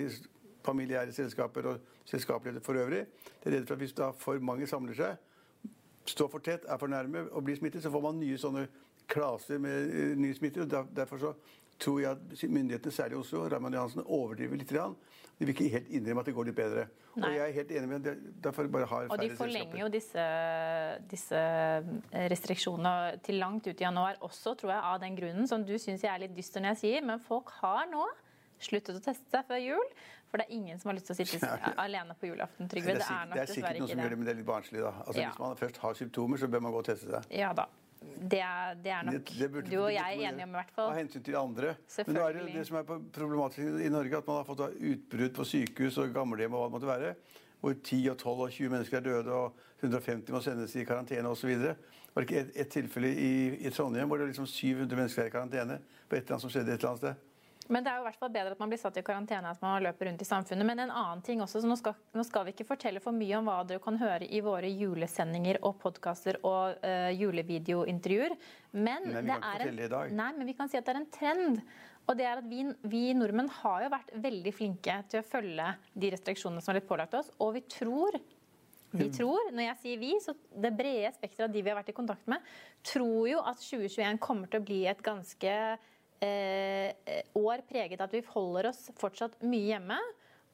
familiære 0.64 1.12
selskaper 1.12 1.66
og 1.66 1.80
selskapeligheter 2.06 2.64
for 2.64 2.78
øvrig, 2.78 3.06
de 3.42 3.50
er 3.50 3.56
redd 3.56 3.66
for 3.66 3.74
at 3.74 3.82
hvis 3.82 3.96
da 3.98 4.10
for 4.16 4.38
mange 4.38 4.66
samler 4.66 4.94
seg, 4.94 5.16
står 6.06 6.28
for 6.28 6.44
tett, 6.44 6.64
er 6.68 6.78
for 6.78 6.90
nærme 6.90 7.26
og 7.30 7.44
blir 7.44 7.56
smittet, 7.56 7.82
så 7.82 7.90
får 7.90 8.02
man 8.02 8.20
nye 8.20 8.38
sånne 8.38 8.66
klaser 9.10 9.58
med 9.58 10.16
nye 10.18 10.34
smitter. 10.34 10.62
og 10.62 10.88
Derfor 10.96 11.18
så 11.18 11.32
tror 11.82 11.98
jeg 12.02 12.10
at 12.14 12.44
myndighetene, 12.48 12.94
særlig 12.94 13.18
også, 13.18 13.42
Oslo, 13.42 13.48
Raymond 13.56 13.74
Johansen, 13.76 14.04
overdriver 14.06 14.60
litt. 14.60 14.72
rann. 14.76 14.94
De 15.38 15.46
vil 15.48 15.54
ikke 15.56 15.70
helt 15.72 15.88
innrømme 15.90 16.22
at 16.22 16.28
det 16.28 16.34
går 16.36 16.48
litt 16.50 16.56
bedre. 16.58 16.84
Nei. 17.16 17.28
Og 17.28 17.34
jeg 17.34 17.42
er 17.48 17.54
helt 17.56 17.70
enig 17.76 17.88
med 17.90 18.04
det. 18.06 18.12
Derfor 18.44 18.68
bare 18.72 18.86
har 18.86 19.08
Og 19.10 19.18
de 19.20 19.30
forlenger 19.36 19.78
jo 19.80 19.88
disse, 19.92 20.26
disse 21.10 21.40
restriksjonene 22.32 23.18
til 23.26 23.40
langt 23.42 23.66
ut 23.66 23.80
i 23.80 23.84
januar 23.86 24.20
også, 24.24 24.54
tror 24.60 24.74
jeg, 24.74 24.82
av 24.92 25.00
den 25.02 25.16
grunnen, 25.18 25.48
som 25.50 25.64
du 25.66 25.74
syns 25.78 26.04
jeg 26.04 26.12
er 26.12 26.22
litt 26.26 26.36
dyster 26.36 26.62
når 26.62 26.76
jeg 26.76 26.82
sier. 26.84 27.06
Men 27.08 27.22
folk 27.22 27.50
har 27.60 27.88
nå 27.90 28.06
sluttet 28.62 28.94
å 28.94 29.02
teste 29.02 29.26
seg 29.32 29.48
før 29.48 29.62
jul. 29.64 29.94
For 30.30 30.40
det 30.40 30.46
er 30.48 30.54
ingen 30.56 30.78
som 30.80 30.88
har 30.92 30.96
lyst 30.96 31.10
til 31.10 31.16
å 31.16 31.26
sitte 31.26 31.52
alene 31.84 32.14
på 32.16 32.30
julaften, 32.30 32.70
Trygve. 32.70 32.94
Det 32.94 33.02
Det 33.02 33.08
er, 33.10 33.26
er 33.26 33.28
dessverre 33.28 33.28
nok 33.28 33.36
det 33.36 33.42
er 33.42 33.52
sikkert 33.52 33.80
noen 33.82 33.90
som 33.90 33.98
gjør 33.98 34.02
det, 34.02 34.10
det. 34.14 34.18
men 34.22 34.28
det 34.28 34.32
er 34.32 34.40
litt 34.40 34.48
barnslig, 34.48 34.80
da. 34.86 34.92
Altså, 35.04 35.20
Ja. 35.20 35.30
Hvis 35.32 35.42
man 35.42 35.56
først 35.60 35.80
har 35.82 35.98
symptomer, 35.98 36.40
så 36.40 36.48
bør 36.48 36.62
man 36.64 36.72
gå 36.72 36.78
og 36.84 36.86
teste 36.88 37.10
seg. 37.10 37.32
Ja 37.42 37.52
da. 37.56 37.66
Det 38.22 38.38
er, 38.40 38.74
det 38.82 38.90
er 38.92 39.02
nok 39.08 39.24
Det- 39.24 39.52
det 39.52 39.64
du 39.70 39.78
og 39.82 39.92
jeg 39.92 40.02
er 40.18 40.28
enige 40.28 40.44
om, 40.44 40.50
i 40.50 40.58
hvert 40.58 40.70
fall. 40.74 40.90
Av 40.90 40.96
hensyn 40.96 41.22
til 41.24 41.36
andre. 41.36 41.76
Men 42.06 42.14
det, 42.14 42.22
er 42.22 42.32
det 42.52 42.66
som 42.66 42.76
er 42.76 42.84
problematisk 43.12 43.80
i 43.86 43.88
Norge, 43.88 44.16
at 44.16 44.26
man 44.26 44.36
har 44.36 44.44
fått 44.44 44.62
utbrudd 44.80 45.34
på 45.34 45.44
sykehus 45.44 45.98
og 45.98 46.12
gamlehjem 46.14 46.54
og 46.54 46.60
hva 46.60 46.68
det 46.68 46.76
måtte 46.76 46.90
være, 46.92 47.14
hvor 47.60 47.74
10 47.74 48.08
og 48.10 48.16
12 48.18 48.40
og 48.46 48.50
20 48.50 48.68
mennesker 48.70 48.96
er 48.98 49.00
døde 49.06 49.32
og 49.32 49.52
150 49.82 50.32
må 50.32 50.40
sendes 50.42 50.76
i 50.76 50.84
karantene 50.84 51.28
osv. 51.28 51.50
Var 52.14 52.22
det 52.22 52.28
ikke 52.30 52.40
et, 52.40 52.52
et 52.56 52.68
tilfelle 52.70 53.08
i, 53.08 53.32
i 53.66 53.70
Trondheim 53.70 54.06
hvor 54.08 54.18
det 54.18 54.26
var 54.26 54.32
liksom 54.34 54.46
700 54.46 54.96
mennesker 54.96 55.22
er 55.22 55.26
i 55.26 55.30
karantene 55.34 55.78
på 56.08 56.16
et 56.16 56.22
eller 56.22 56.36
annet 56.36 56.44
som 56.44 56.50
skjedde 56.50 56.72
et 56.74 56.78
eller 56.82 56.90
annet 56.90 57.04
sted? 57.06 57.28
Men 57.68 57.84
det 57.84 57.92
er 57.92 58.00
jo 58.00 58.02
i 58.02 58.06
hvert 58.08 58.18
fall 58.18 58.32
bedre 58.34 58.56
at 58.56 58.62
man 58.62 58.72
blir 58.72 58.80
satt 58.80 58.96
i 58.98 59.04
karantene 59.06 59.52
at 59.52 59.62
man 59.62 59.84
løper 59.84 60.08
rundt 60.08 60.24
i 60.24 60.26
samfunnet. 60.26 60.66
Men 60.66 60.82
en 60.84 60.90
annen 60.90 61.22
ting 61.24 61.42
også, 61.44 61.62
så 61.62 61.70
nå 61.70 61.76
skal, 61.78 61.94
nå 62.16 62.24
skal 62.26 62.46
vi 62.48 62.54
ikke 62.56 62.66
fortelle 62.72 63.02
for 63.04 63.14
mye 63.14 63.38
om 63.38 63.48
hva 63.50 63.60
dere 63.68 63.82
kan 63.84 64.00
høre 64.00 64.26
i 64.26 64.42
våre 64.44 64.70
julesendinger 64.70 65.60
og 65.62 65.78
podkaster 65.82 66.40
og 66.42 66.82
uh, 66.82 67.12
julevideointervjuer. 67.14 68.36
Men, 68.72 69.08
men, 69.08 69.30
vi 69.30 69.38
kan 69.38 69.48
ikke 69.60 69.78
det 69.78 69.88
i 69.88 69.94
dag. 69.94 70.18
Nei, 70.22 70.28
men 70.38 70.50
vi 70.50 70.58
kan 70.58 70.72
si 70.72 70.80
at 70.80 70.88
det 70.88 70.96
er 70.96 71.02
en 71.04 71.10
trend. 71.14 71.64
Og 72.10 72.18
det 72.18 72.26
er 72.26 72.42
at 72.42 72.50
vi, 72.50 72.64
vi 72.90 73.02
nordmenn 73.14 73.50
har 73.62 73.84
jo 73.84 73.94
vært 73.94 74.14
veldig 74.24 74.52
flinke 74.56 74.98
til 75.12 75.22
å 75.22 75.26
følge 75.26 75.72
de 75.94 76.14
restriksjonene 76.16 76.64
som 76.64 76.72
har 76.72 76.80
blitt 76.80 76.90
pålagt 76.90 77.14
oss. 77.20 77.30
Og 77.38 77.54
vi 77.60 77.66
tror 77.70 78.18
vi 78.92 79.06
tror, 79.08 79.48
når 79.56 79.64
jeg 79.70 79.78
sier 79.80 80.00
vi, 80.02 80.10
så 80.20 80.34
det 80.36 80.74
brede 80.76 81.14
spekteret 81.14 81.46
av 81.46 81.54
de 81.54 81.62
vi 81.64 81.70
har 81.72 81.78
vært 81.78 81.92
i 81.92 81.96
kontakt 81.96 82.26
med, 82.28 82.44
tror 82.84 83.24
jo 83.30 83.38
at 83.40 83.62
2021 83.62 84.20
kommer 84.20 84.50
til 84.52 84.60
å 84.60 84.66
bli 84.66 84.82
et 84.90 85.00
ganske 85.04 85.54
år 86.22 87.62
preget 87.68 88.00
av 88.00 88.08
at 88.10 88.14
vi 88.18 88.24
holder 88.32 88.68
oss 88.72 88.88
fortsatt 89.00 89.38
mye 89.42 89.72
hjemme 89.74 90.00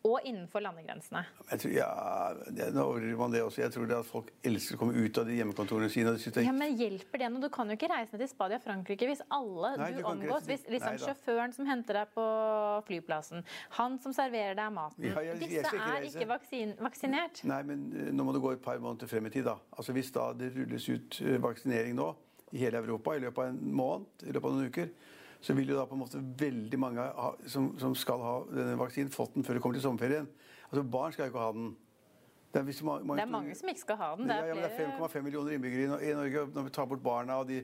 og 0.07 0.23
innenfor 0.23 0.63
landegrensene. 0.63 1.25
Jeg 1.51 1.59
tror, 1.59 1.73
ja, 1.75 1.87
det, 2.55 2.69
Nå 2.73 2.85
overdriver 2.87 3.19
man 3.19 3.33
det 3.35 3.41
også. 3.43 3.65
Jeg 3.65 3.73
tror 3.75 3.89
det 3.91 3.97
at 3.99 4.07
folk 4.07 4.29
elsker 4.47 4.77
å 4.77 4.79
komme 4.85 4.95
ut 4.95 5.19
av 5.19 5.27
de 5.27 5.35
hjemmekontorene 5.41 5.89
sine. 5.91 6.13
er 6.15 6.47
Ja, 6.47 6.53
men 6.55 6.77
Hjelper 6.79 7.19
det 7.19 7.31
noe? 7.35 7.43
Du 7.43 7.49
kan 7.53 7.67
jo 7.69 7.75
ikke 7.75 7.89
reise 7.91 8.15
ned 8.15 8.23
til 8.23 8.31
Spadia 8.31 8.61
og 8.61 8.63
Frankrike 8.63 9.09
hvis 9.11 9.25
alle 9.35 9.73
Nei, 9.81 9.89
du 9.97 9.99
du 9.99 10.07
omgås 10.07 10.47
Hvis 10.47 10.63
liksom 10.71 10.95
Nei 10.95 11.03
sjåføren 11.03 11.57
som 11.57 11.67
henter 11.67 11.99
deg 11.99 12.15
på 12.15 12.29
flyplassen, 12.87 13.43
han 13.75 13.99
som 14.07 14.15
serverer 14.15 14.55
deg 14.61 14.71
maten 14.79 15.03
Ja, 15.11 15.19
jeg- 15.19 15.35
jeg 15.35 15.43
Disse 15.43 15.67
ikke 15.67 15.91
er 15.99 16.09
ikke 16.13 16.31
vaksin, 16.31 16.77
vaksinert. 16.79 17.43
Nei, 17.51 17.61
men 17.67 17.85
eh, 17.93 18.13
nå 18.15 18.25
må 18.25 18.33
det 18.39 18.45
gå 18.47 18.53
et 18.55 18.63
par 18.63 18.79
måneder 18.79 19.11
frem 19.11 19.27
i 19.27 19.31
tid. 19.35 19.45
da. 19.51 19.59
Altså 19.77 19.93
Hvis 19.99 20.13
da 20.15 20.33
det 20.33 20.55
rulles 20.55 20.89
ut 20.89 21.21
eh, 21.27 21.43
vaksinering 21.43 21.99
nå 21.99 22.13
i 22.55 22.63
hele 22.63 22.79
Europa 22.79 23.19
i 23.19 23.21
løpet 23.27 23.39
av 23.39 23.51
en 23.51 23.61
måned, 23.75 24.07
i 24.23 24.31
løpet 24.33 24.45
av 24.47 24.53
noen 24.55 24.71
uker, 24.71 24.89
så 25.40 25.55
vil 25.55 25.70
jo 25.70 25.77
da 25.79 25.85
på 25.87 25.94
en 25.94 26.03
måte 26.03 26.20
veldig 26.40 26.79
mange 26.81 27.03
ha, 27.03 27.33
som, 27.46 27.70
som 27.79 27.94
skal 27.94 28.22
ha 28.22 28.37
denne 28.51 28.79
vaksinen, 28.81 29.11
fått 29.14 29.37
den 29.37 29.46
før 29.46 29.59
de 29.59 29.62
kommer 29.62 29.79
til 29.79 29.87
sommerferien. 29.87 30.27
Altså 30.68 30.83
Barn 30.83 31.14
skal 31.14 31.29
jo 31.29 31.33
ikke 31.33 31.44
ha 31.44 31.53
den. 31.55 31.68
Det 32.48 32.61
er, 32.61 32.64
hvis 32.64 32.81
man, 32.83 33.05
Det 33.05 33.22
er 33.22 33.31
mange 33.31 33.55
som 33.55 33.68
ikke 33.68 33.85
skal 33.85 33.98
ha 34.01 34.14
den. 34.16 34.29
Det 34.29 34.35
ja, 34.35 34.42
er 34.42 34.48
ja, 34.48 34.68
det 34.68 34.87
er 34.88 34.96
5,5 34.98 35.22
millioner 35.22 35.53
innbyggere 35.55 35.98
i 36.01 36.11
i 36.11 36.14
Norge. 36.16 36.46
Når 36.55 36.62
vi 36.62 36.70
tar 36.70 36.87
bort 36.88 37.03
barna 37.05 37.42
og 37.42 37.48
de 37.48 37.62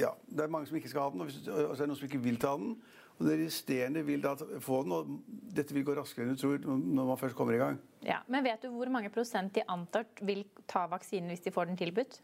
Ja, 0.00 0.10
det 0.26 0.40
er 0.44 0.48
mange 0.50 0.66
som 0.66 0.76
ikke 0.76 0.88
skal 0.88 1.04
ha 1.04 1.10
den, 1.12 1.20
og, 1.20 1.28
hvis, 1.28 1.46
og 1.46 1.76
så 1.76 1.82
er 1.82 1.86
det 1.86 1.92
noen 1.92 1.98
som 2.00 2.08
ikke 2.08 2.22
vil 2.24 2.40
ta 2.42 2.56
den. 2.58 2.74
Og 3.20 3.26
de 3.28 3.36
resterende 3.44 4.02
vil 4.04 4.22
da 4.24 4.32
få 4.64 4.80
den, 4.82 4.92
og 4.96 5.10
dette 5.56 5.76
vil 5.76 5.84
gå 5.84 5.94
raskere 5.94 6.24
enn 6.24 6.34
du 6.34 6.40
tror 6.40 6.62
når 6.64 7.10
man 7.12 7.20
først 7.20 7.36
kommer 7.36 7.54
i 7.54 7.60
gang. 7.60 7.78
Ja, 8.02 8.22
Men 8.26 8.44
vet 8.44 8.64
du 8.64 8.70
hvor 8.72 8.88
mange 8.92 9.12
prosent 9.12 9.54
de 9.54 9.64
antar 9.68 10.08
vil 10.24 10.46
ta 10.66 10.86
vaksinen 10.88 11.28
hvis 11.28 11.44
de 11.44 11.52
får 11.52 11.68
den 11.68 11.76
tilbudt? 11.76 12.22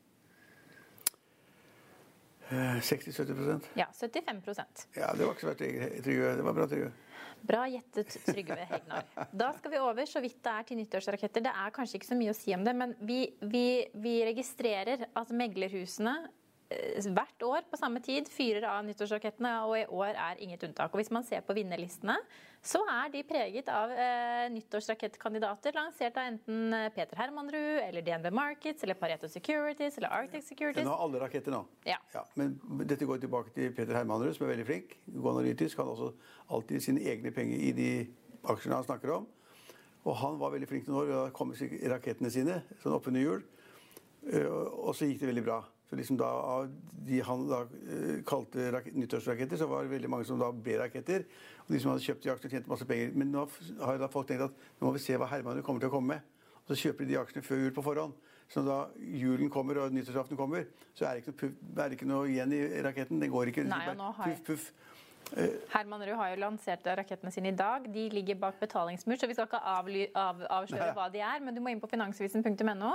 Eh, 2.51 2.79
60-70 2.81 3.61
Ja, 3.75 3.89
75% 3.91 4.87
Ja, 4.95 5.11
det 5.13 5.25
var 5.27 5.35
ikke 5.35 5.47
så 5.47 5.51
verst, 5.51 5.63
Trygve. 6.05 6.31
Det 6.39 6.45
var 6.47 6.55
bra, 6.55 6.67
Trygve. 6.71 6.93
Bra 7.47 7.65
gjettet, 7.71 8.15
Trygve 8.27 8.67
Hegnar. 8.71 9.09
Da 9.33 9.51
skal 9.59 9.73
vi 9.75 9.81
over 9.83 10.07
så 10.07 10.23
vidt 10.23 10.39
det 10.45 10.53
er 10.53 10.69
til 10.69 10.79
nyttårsraketter. 10.81 11.45
Det 11.47 11.53
er 11.53 11.75
kanskje 11.75 11.99
ikke 11.99 12.11
så 12.13 12.19
mye 12.19 12.33
å 12.33 12.39
si 12.39 12.55
om 12.55 12.63
det, 12.67 12.75
men 12.79 12.95
vi, 13.07 13.19
vi, 13.43 13.67
vi 13.99 14.15
registrerer 14.29 15.09
at 15.11 15.35
meglerhusene 15.35 16.15
eh, 16.23 16.31
hvert 16.69 17.43
år 17.47 17.67
på 17.71 17.79
samme 17.79 18.01
tid 18.03 18.29
fyrer 18.29 18.65
av 18.69 18.85
nyttårsrakettene, 18.87 19.53
og 19.67 19.77
i 19.79 19.85
år 19.87 20.17
er 20.19 20.41
inget 20.43 20.65
unntak. 20.67 20.91
Og 20.95 20.99
Hvis 21.01 21.11
man 21.15 21.25
ser 21.25 21.41
på 21.47 21.55
vinnerlistene, 21.55 22.17
så 22.67 22.81
er 22.91 23.11
de 23.13 23.23
preget 23.23 23.69
av 23.71 23.91
eh, 23.95 24.49
nyttårsrakettkandidater 24.51 25.77
lansert 25.77 26.17
av 26.19 26.27
enten 26.33 26.75
eh, 26.75 26.89
Peter 26.95 27.17
Hermanrud, 27.21 27.79
eller 27.85 28.03
DNB 28.03 28.33
Markets, 28.35 28.83
eller 28.83 28.99
Pareto 28.99 29.29
Securities, 29.31 29.99
eller 29.99 30.11
Arctic 30.11 30.49
Securities. 30.49 30.85
Nå 30.85 30.95
har 30.97 31.05
alle 31.07 31.23
raketter 31.23 31.55
nå. 31.55 31.63
Ja. 31.87 31.99
men 32.35 32.59
dette 32.87 33.07
går 33.07 33.23
tilbake 33.23 33.55
til 33.55 33.73
Peter 33.77 33.95
Hermanrud, 33.95 34.35
som 34.35 34.47
er 34.49 34.55
veldig 34.57 34.67
flink. 34.67 34.99
God 35.07 35.37
analytisk. 35.37 35.79
Han 35.79 35.87
har 35.87 35.95
også 35.95 36.13
alltid 36.57 36.83
sine 36.83 37.07
egne 37.07 37.31
penger 37.31 37.63
i 37.63 37.73
de 37.77 37.91
aksjene 38.47 38.81
han 38.81 38.89
snakker 38.89 39.15
om. 39.21 39.31
Og 40.07 40.15
han 40.17 40.37
var 40.39 40.53
veldig 40.55 40.69
flink 40.71 40.87
noen 40.87 41.03
år. 41.03 41.15
Da 41.15 41.23
kom 41.35 41.55
rakettene 41.55 42.31
sine 42.31 42.61
sånn 42.83 42.95
oppunder 42.95 43.23
jul. 43.23 43.47
Eh, 44.33 44.47
Og 44.47 44.95
så 44.95 45.07
gikk 45.07 45.23
det 45.23 45.31
veldig 45.31 45.47
bra. 45.47 45.63
Så 45.87 45.97
liksom 45.97 46.19
da, 46.19 46.27
Av 46.27 46.71
de 47.07 47.21
han 47.23 47.45
da 47.47 47.61
eh, 47.63 48.23
kalte 48.27 48.71
rak 48.75 48.89
nyttårsraketter, 48.93 49.61
så 49.61 49.69
var 49.71 49.85
det 49.85 49.93
veldig 49.95 50.11
mange 50.11 50.27
som 50.27 50.41
da 50.41 50.51
ble 50.51 50.81
raketter. 50.81 51.27
Og 51.67 51.75
de 51.75 51.83
som 51.83 51.93
hadde 51.93 52.07
kjøpt 52.07 52.25
de 52.25 52.33
aksjene, 52.33 52.55
tjente 52.57 52.73
masse 52.73 52.89
penger. 52.89 53.13
Men 53.15 53.31
nå 53.35 53.47
har 53.83 54.01
da 54.03 54.11
folk 54.11 54.27
tenkt 54.31 54.49
at 54.49 54.65
nå 54.81 54.89
må 54.89 54.97
vi 54.97 55.05
se 55.05 55.19
hva 55.19 55.31
Herman 55.31 55.63
kommer 55.67 55.85
til 55.85 55.93
å 55.93 55.95
komme 55.95 56.17
med. 56.17 56.33
Og 56.65 56.73
så 56.73 56.81
kjøper 56.89 57.07
de 57.07 57.15
de 57.15 57.21
aksjene 57.21 57.47
før 57.47 57.63
jul 57.63 57.77
på 57.77 57.87
forhånd. 57.87 58.19
Så 58.51 58.63
da 58.63 58.85
julen 58.99 59.51
kommer 59.51 59.81
og 59.83 59.95
nyttårsaften 59.95 60.39
kommer, 60.39 60.67
så 60.95 61.07
er 61.07 61.17
det 61.17 61.25
ikke 61.25 61.33
noe, 61.33 61.41
puff, 61.41 61.55
det 61.79 61.87
ikke 61.97 62.11
noe 62.11 62.29
igjen 62.31 62.53
i 62.55 62.61
raketten. 62.87 63.23
Den 63.23 63.33
går 63.33 63.51
ikke 63.51 63.67
Nei, 63.67 63.83
og 63.91 63.99
nå 63.99 64.11
har 64.19 64.31
puff, 64.31 64.45
puff. 64.47 64.69
Herman 65.73 66.05
Rud 66.07 66.15
har 66.21 66.31
jo 66.31 66.39
lansert 66.39 66.87
rakettene 66.87 67.33
sine 67.35 67.51
i 67.51 67.57
dag. 67.59 67.89
De 67.91 68.05
ligger 68.13 68.39
bak 68.39 68.61
betalingsmur, 68.61 69.19
så 69.19 69.27
vi 69.27 69.35
skal 69.35 69.49
ikke 69.49 69.63
avly, 69.73 70.05
av, 70.15 70.45
avsløre 70.61 70.93
hva 70.95 71.09
de 71.11 71.23
er. 71.27 71.43
Men 71.43 71.57
du 71.57 71.63
må 71.63 71.73
inn 71.75 71.83
på 71.83 71.91
finansvisen.no, 71.91 72.93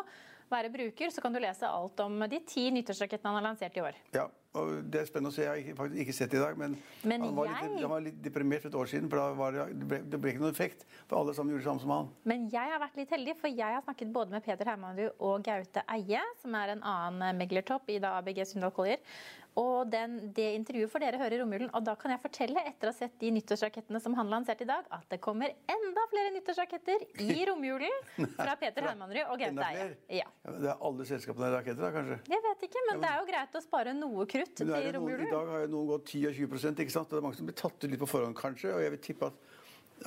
være 0.51 0.71
bruker, 0.73 1.11
så 1.13 1.23
kan 1.23 1.33
du 1.33 1.39
lese 1.41 1.67
alt 1.67 1.99
om 2.03 2.19
de 2.29 2.39
ti 2.47 2.67
nyttårsrakettene 2.75 3.31
han 3.31 3.39
har 3.39 3.47
lansert 3.49 3.77
i 3.77 3.83
år. 3.83 3.97
Ja, 4.15 4.27
og 4.53 4.71
det 4.91 4.99
er 5.01 5.05
spennende 5.07 5.31
å 5.31 5.35
se. 5.35 5.45
Jeg 5.47 5.65
har 5.69 5.77
faktisk 5.79 6.01
ikke 6.03 6.15
sett 6.17 6.31
det 6.33 6.39
i 6.39 6.43
dag, 6.43 6.57
men, 6.59 6.75
Men 7.07 7.21
han, 7.23 7.35
var 7.35 7.45
jeg- 7.51 7.69
litt, 7.71 7.81
han 7.81 7.89
var 7.93 8.01
litt 8.07 8.21
deprimert 8.25 8.61
for 8.61 8.69
et 8.73 8.79
år 8.81 8.89
siden. 8.91 9.09
For 9.09 9.17
da 9.21 9.33
var 9.33 9.51
det, 9.55 9.65
det, 9.79 9.87
ble, 9.87 9.99
det 10.11 10.21
ble 10.21 10.33
ikke 10.33 10.43
noen 10.43 10.55
effekt. 10.55 10.85
For 11.07 11.19
alle 11.21 11.33
sammen 11.37 11.53
gjorde 11.55 11.63
det 11.63 11.69
samme 11.71 11.85
som 11.85 11.95
han. 11.95 12.09
Men 12.27 12.49
jeg 12.51 12.73
har 12.75 12.79
vært 12.83 12.97
litt 12.99 13.09
heldig, 13.15 13.37
for 13.39 13.47
jeg 13.47 13.77
har 13.77 13.85
snakket 13.87 14.11
både 14.13 14.31
med 14.35 14.43
Peter 14.43 14.65
Hermanrud 14.73 15.13
og 15.19 15.43
Gaute 15.47 15.83
Eie, 15.87 16.23
som 16.41 16.55
er 16.55 16.75
en 16.75 16.83
annen 16.83 17.37
meglertopp 17.39 17.87
i 17.95 17.99
da 18.03 18.17
ABG 18.19 18.43
Sundal 18.45 18.71
Collier. 18.75 18.99
Og 19.59 19.89
den, 19.91 20.29
det 20.31 20.45
intervjuet 20.55 20.87
får 20.93 21.01
dere 21.03 21.17
høre 21.19 21.35
i 21.35 21.39
romjulen. 21.41 21.67
Og 21.75 21.83
da 21.83 21.91
kan 21.99 22.13
jeg 22.13 22.21
fortelle, 22.23 22.61
etter 22.69 22.87
å 22.87 22.93
ha 22.93 22.95
sett 22.95 23.17
de 23.19 23.31
nyttårsrakettene 23.35 23.99
som 23.99 24.13
han 24.15 24.29
lanserte 24.31 24.63
i 24.63 24.69
dag, 24.69 24.85
at 24.95 25.03
det 25.11 25.19
kommer 25.19 25.51
enda 25.67 26.05
flere 26.07 26.31
nyttårsraketter 26.37 27.03
i 27.19 27.35
romjulen 27.49 28.29
fra 28.37 28.55
Peter 28.55 28.87
Hermanrud 28.87 29.25
og 29.25 29.35
Gaute 29.43 29.65
Eie. 29.67 29.89
Ja. 30.21 30.29
Ja, 30.47 30.53
det 30.55 30.69
er 30.71 30.79
alle 30.87 31.03
selskapene 31.09 31.49
er 31.49 31.57
raketter, 31.57 31.83
da, 31.83 31.91
kanskje? 31.97 32.19
Jeg 32.31 32.45
vet 32.47 32.63
ikke, 32.69 32.85
men 32.87 33.03
det 33.03 33.09
er 33.11 33.19
jo 33.19 33.27
greit 33.27 33.59
å 33.59 33.63
spare 33.65 33.93
noe 33.93 34.25
krutt 34.25 34.40
Er 34.41 34.51
til 34.57 34.71
det 34.71 34.81
I 34.81 35.29
dag 35.29 35.49
har 35.53 35.63
jo 35.65 35.71
noen 35.71 35.89
gått 35.93 36.11
10 36.13 36.27
og 36.31 36.37
20% 36.39 36.83
ikke 36.83 36.93
sant? 36.93 37.09
Og 37.09 37.15
det 37.15 37.21
er 37.21 37.25
mange 37.27 37.39
som 37.39 37.49
blir 37.49 37.57
tatt 37.61 37.77
ut 37.77 37.89
litt 37.91 38.01
på 38.01 38.09
forhånd, 38.09 38.37
kanskje. 38.37 38.73
Og 38.73 38.83
jeg 38.83 38.93
vil 38.95 39.03
tippe 39.05 39.29
at 39.29 39.47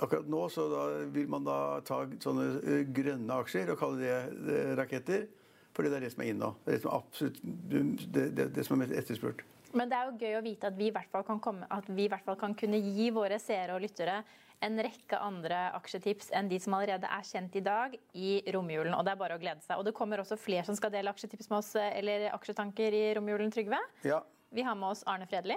akkurat 0.04 0.28
nå 0.30 0.42
så 0.50 0.66
vil 1.14 1.30
man 1.30 1.46
da 1.46 1.56
ta 1.86 2.02
sånne 2.22 2.46
eh, 2.60 2.84
grønne 2.94 3.40
aksjer 3.44 3.72
og 3.72 3.80
kalle 3.80 4.02
det 4.02 4.54
eh, 4.58 4.74
raketter. 4.78 5.26
Fordi 5.74 5.90
det 5.90 5.98
er 5.98 6.06
det 6.06 6.12
som 6.14 6.22
er 6.22 6.30
inne 6.30 6.46
nå. 6.46 6.52
Det 6.62 6.70
er 6.70 6.76
det 6.76 6.84
som 6.84 6.92
er 6.92 7.00
absolutt 7.00 7.40
det, 7.42 8.28
det, 8.38 8.48
det 8.54 8.64
som 8.66 8.76
er 8.76 8.84
mest 8.84 8.96
etterspurt. 9.00 9.42
Men 9.74 9.90
det 9.90 9.98
er 9.98 10.10
jo 10.10 10.18
gøy 10.22 10.38
å 10.38 10.44
vite 10.44 10.70
at 10.70 10.76
vi, 10.78 10.88
i 10.90 10.94
hvert 10.94 11.10
fall 11.10 11.24
kan 11.26 11.40
komme, 11.42 11.66
at 11.66 11.88
vi 11.90 12.06
i 12.06 12.10
hvert 12.10 12.22
fall 12.26 12.38
kan 12.38 12.54
kunne 12.58 12.78
gi 12.78 13.08
våre 13.14 13.40
seere 13.42 13.74
og 13.74 13.82
lyttere 13.82 14.20
en 14.64 14.78
rekke 14.82 15.18
andre 15.20 15.58
aksjetips 15.76 16.30
enn 16.34 16.48
de 16.50 16.58
som 16.62 16.74
allerede 16.76 17.08
er 17.10 17.24
kjent 17.28 17.56
i 17.56 17.62
dag 17.64 17.94
i 18.16 18.30
romjulen. 18.54 18.94
Og 18.96 19.04
det 19.06 19.12
er 19.14 19.20
bare 19.20 19.36
å 19.36 19.40
glede 19.42 19.60
seg. 19.64 19.76
Og 19.78 19.84
det 19.86 19.94
kommer 19.96 20.22
også 20.22 20.38
flere 20.40 20.64
som 20.66 20.76
skal 20.78 20.92
dele 20.94 21.12
aksjetips 21.12 21.50
med 21.52 21.58
oss, 21.60 21.72
eller 21.80 22.28
aksjetanker 22.34 22.96
i 22.96 23.04
romjulen, 23.18 23.52
Trygve. 23.54 23.78
Ja. 24.06 24.22
Vi 24.54 24.62
har 24.62 24.74
med 24.78 24.88
oss 24.94 25.02
Arne 25.10 25.26
Fredli. 25.26 25.56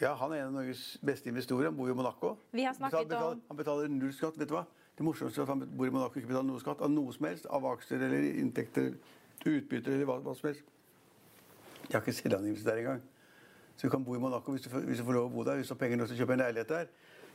ja, 0.00 0.14
han 0.14 0.32
er 0.32 0.42
en 0.44 0.50
av 0.52 0.52
Norges 0.60 0.98
beste 1.04 1.28
investorer. 1.32 1.70
Han 1.70 1.76
bor 1.76 1.88
i 1.90 1.94
Monaco. 1.96 2.36
Vi 2.52 2.64
har 2.64 2.74
snakket 2.74 3.08
betaler, 3.08 3.32
om- 3.32 3.42
Han 3.48 3.56
betaler 3.56 3.88
null 3.88 4.12
skatt. 4.12 4.36
Vet 4.38 4.48
du 4.48 4.54
hva? 4.54 4.66
Det 4.96 5.04
morsomste 5.04 5.38
er 5.40 5.42
at 5.42 5.48
han 5.48 5.60
bor 5.76 5.86
i 5.86 5.90
Monaco 5.90 6.18
ikke 6.20 6.28
betaler 6.28 6.48
noe 6.48 6.60
skatt 6.60 6.80
av 6.80 6.90
noe 6.90 7.12
som 7.12 7.26
helst. 7.26 7.46
Av 7.50 7.62
aksjer 7.64 8.00
eller 8.00 8.22
inntekter, 8.40 8.94
utbytter 9.44 9.92
eller 9.92 10.04
hva, 10.06 10.20
hva 10.22 10.34
som 10.36 10.48
helst. 10.48 10.62
Jeg 11.88 11.92
har 11.92 12.00
ikke 12.02 12.16
selvangivelse 12.16 12.64
der 12.64 12.76
engang. 12.82 13.02
Så 13.76 13.82
du 13.86 13.90
kan 13.92 14.02
bo 14.04 14.14
i 14.16 14.18
Monaco 14.18 14.52
hvis 14.52 14.62
du, 14.64 14.70
får, 14.70 14.80
hvis 14.88 14.98
du 14.98 15.04
får 15.04 15.12
lov 15.12 15.26
å 15.30 15.34
bo 15.34 15.44
der, 15.44 15.56
hvis 15.60 15.68
du 15.68 15.74
har 15.74 15.78
penger 15.82 15.96
nok 16.00 16.08
til 16.08 16.16
å 16.16 16.20
kjøpe 16.24 16.32
en 16.32 16.40
leilighet 16.40 16.68
der. 16.68 16.86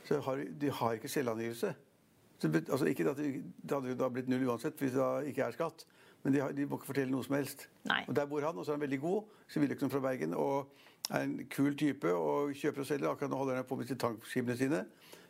Så 0.08 0.20
har 0.26 0.44
de 0.60 0.70
har 0.70 0.98
ikke 0.98 1.08
selvangivelse. 1.08 1.74
Så, 2.42 2.50
altså, 2.50 2.86
ikke 2.90 3.10
at 3.10 3.16
det, 3.16 3.44
det 3.62 3.76
hadde 3.76 3.92
jo 3.92 3.98
da 3.98 4.08
blitt 4.10 4.30
null 4.30 4.48
uansett 4.48 4.80
hvis 4.80 4.94
det 4.94 5.00
da 5.00 5.20
ikke 5.26 5.44
er 5.46 5.54
skatt. 5.54 5.84
Men 6.22 6.34
de, 6.34 6.40
har, 6.42 6.54
de 6.54 6.66
må 6.66 6.78
ikke 6.78 6.90
fortelle 6.90 7.10
noe 7.10 7.26
som 7.26 7.36
helst. 7.36 7.66
Nei. 7.88 8.02
Og 8.08 8.16
Der 8.16 8.26
bor 8.30 8.44
han, 8.46 8.58
og 8.58 8.66
så 8.66 8.72
er 8.72 8.78
han 8.78 8.84
veldig 8.84 9.00
god. 9.02 9.30
Siviløkonom 9.50 9.90
fra 9.90 10.02
Bergen. 10.04 10.34
Og 10.38 10.72
er 11.10 11.24
en 11.26 11.38
kul 11.50 11.74
type 11.78 12.12
og 12.14 12.52
kjøper 12.58 12.84
og 12.84 12.86
selger. 12.86 13.10
Akkurat 13.10 13.32
nå 13.32 13.40
holder 13.40 13.58
han 13.58 13.66
på 13.66 13.78
med 13.78 13.94
tankskipene 13.98 14.56
sine. 14.58 14.84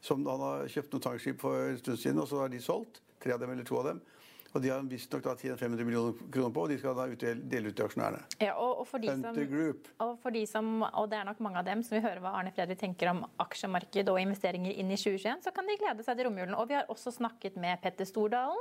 Som 0.05 0.27
han 0.29 0.43
har 0.45 0.67
kjøpt 0.73 0.93
noen 0.93 1.07
tankskip 1.07 1.41
for 1.41 1.71
en 1.71 1.79
stund 1.81 2.01
siden, 2.03 2.21
og 2.21 2.29
så 2.29 2.43
har 2.43 2.53
de 2.53 2.61
solgt. 2.61 3.01
Tre 3.23 3.37
av 3.37 3.41
dem 3.41 3.55
eller 3.55 3.65
to 3.65 3.79
av 3.81 3.93
dem. 3.93 4.03
Og 4.53 4.61
de 4.61 4.69
har 4.69 4.85
visstnok 4.85 5.25
tjent 5.41 5.61
500 5.61 5.87
millioner 5.89 6.17
kroner 6.33 6.53
på, 6.53 6.65
og 6.67 6.73
de 6.73 6.77
skal 6.81 6.97
da 6.99 7.07
utdele, 7.09 7.45
dele 7.49 7.73
ut 7.73 7.77
til 7.79 7.87
aksjonærene. 7.87 8.21
Ja, 8.43 8.53
og, 8.61 8.83
og, 8.83 8.89
for 8.91 9.01
de 9.01 9.09
som, 9.09 9.39
og 10.05 10.13
for 10.21 10.35
de 10.35 10.43
som, 10.49 10.73
og 10.91 11.09
det 11.13 11.21
er 11.21 11.29
nok 11.29 11.41
mange 11.45 11.63
av 11.63 11.69
dem 11.69 11.85
som 11.87 11.97
vil 11.97 12.05
høre 12.05 12.21
hva 12.25 12.35
Arne 12.41 12.53
Fredrik 12.53 12.83
tenker 12.83 13.13
om 13.15 13.23
aksjemarked 13.43 14.13
og 14.13 14.21
investeringer 14.21 14.77
inn 14.77 14.93
i 14.93 14.99
2021, 15.01 15.47
så 15.47 15.55
kan 15.57 15.69
de 15.69 15.79
glede 15.81 16.05
seg 16.05 16.19
til 16.19 16.29
romjulen. 16.29 16.57
Og 16.59 16.69
vi 16.69 16.77
har 16.77 16.93
også 16.93 17.15
snakket 17.17 17.57
med 17.61 17.81
Petter 17.85 18.09
Stordalen, 18.09 18.61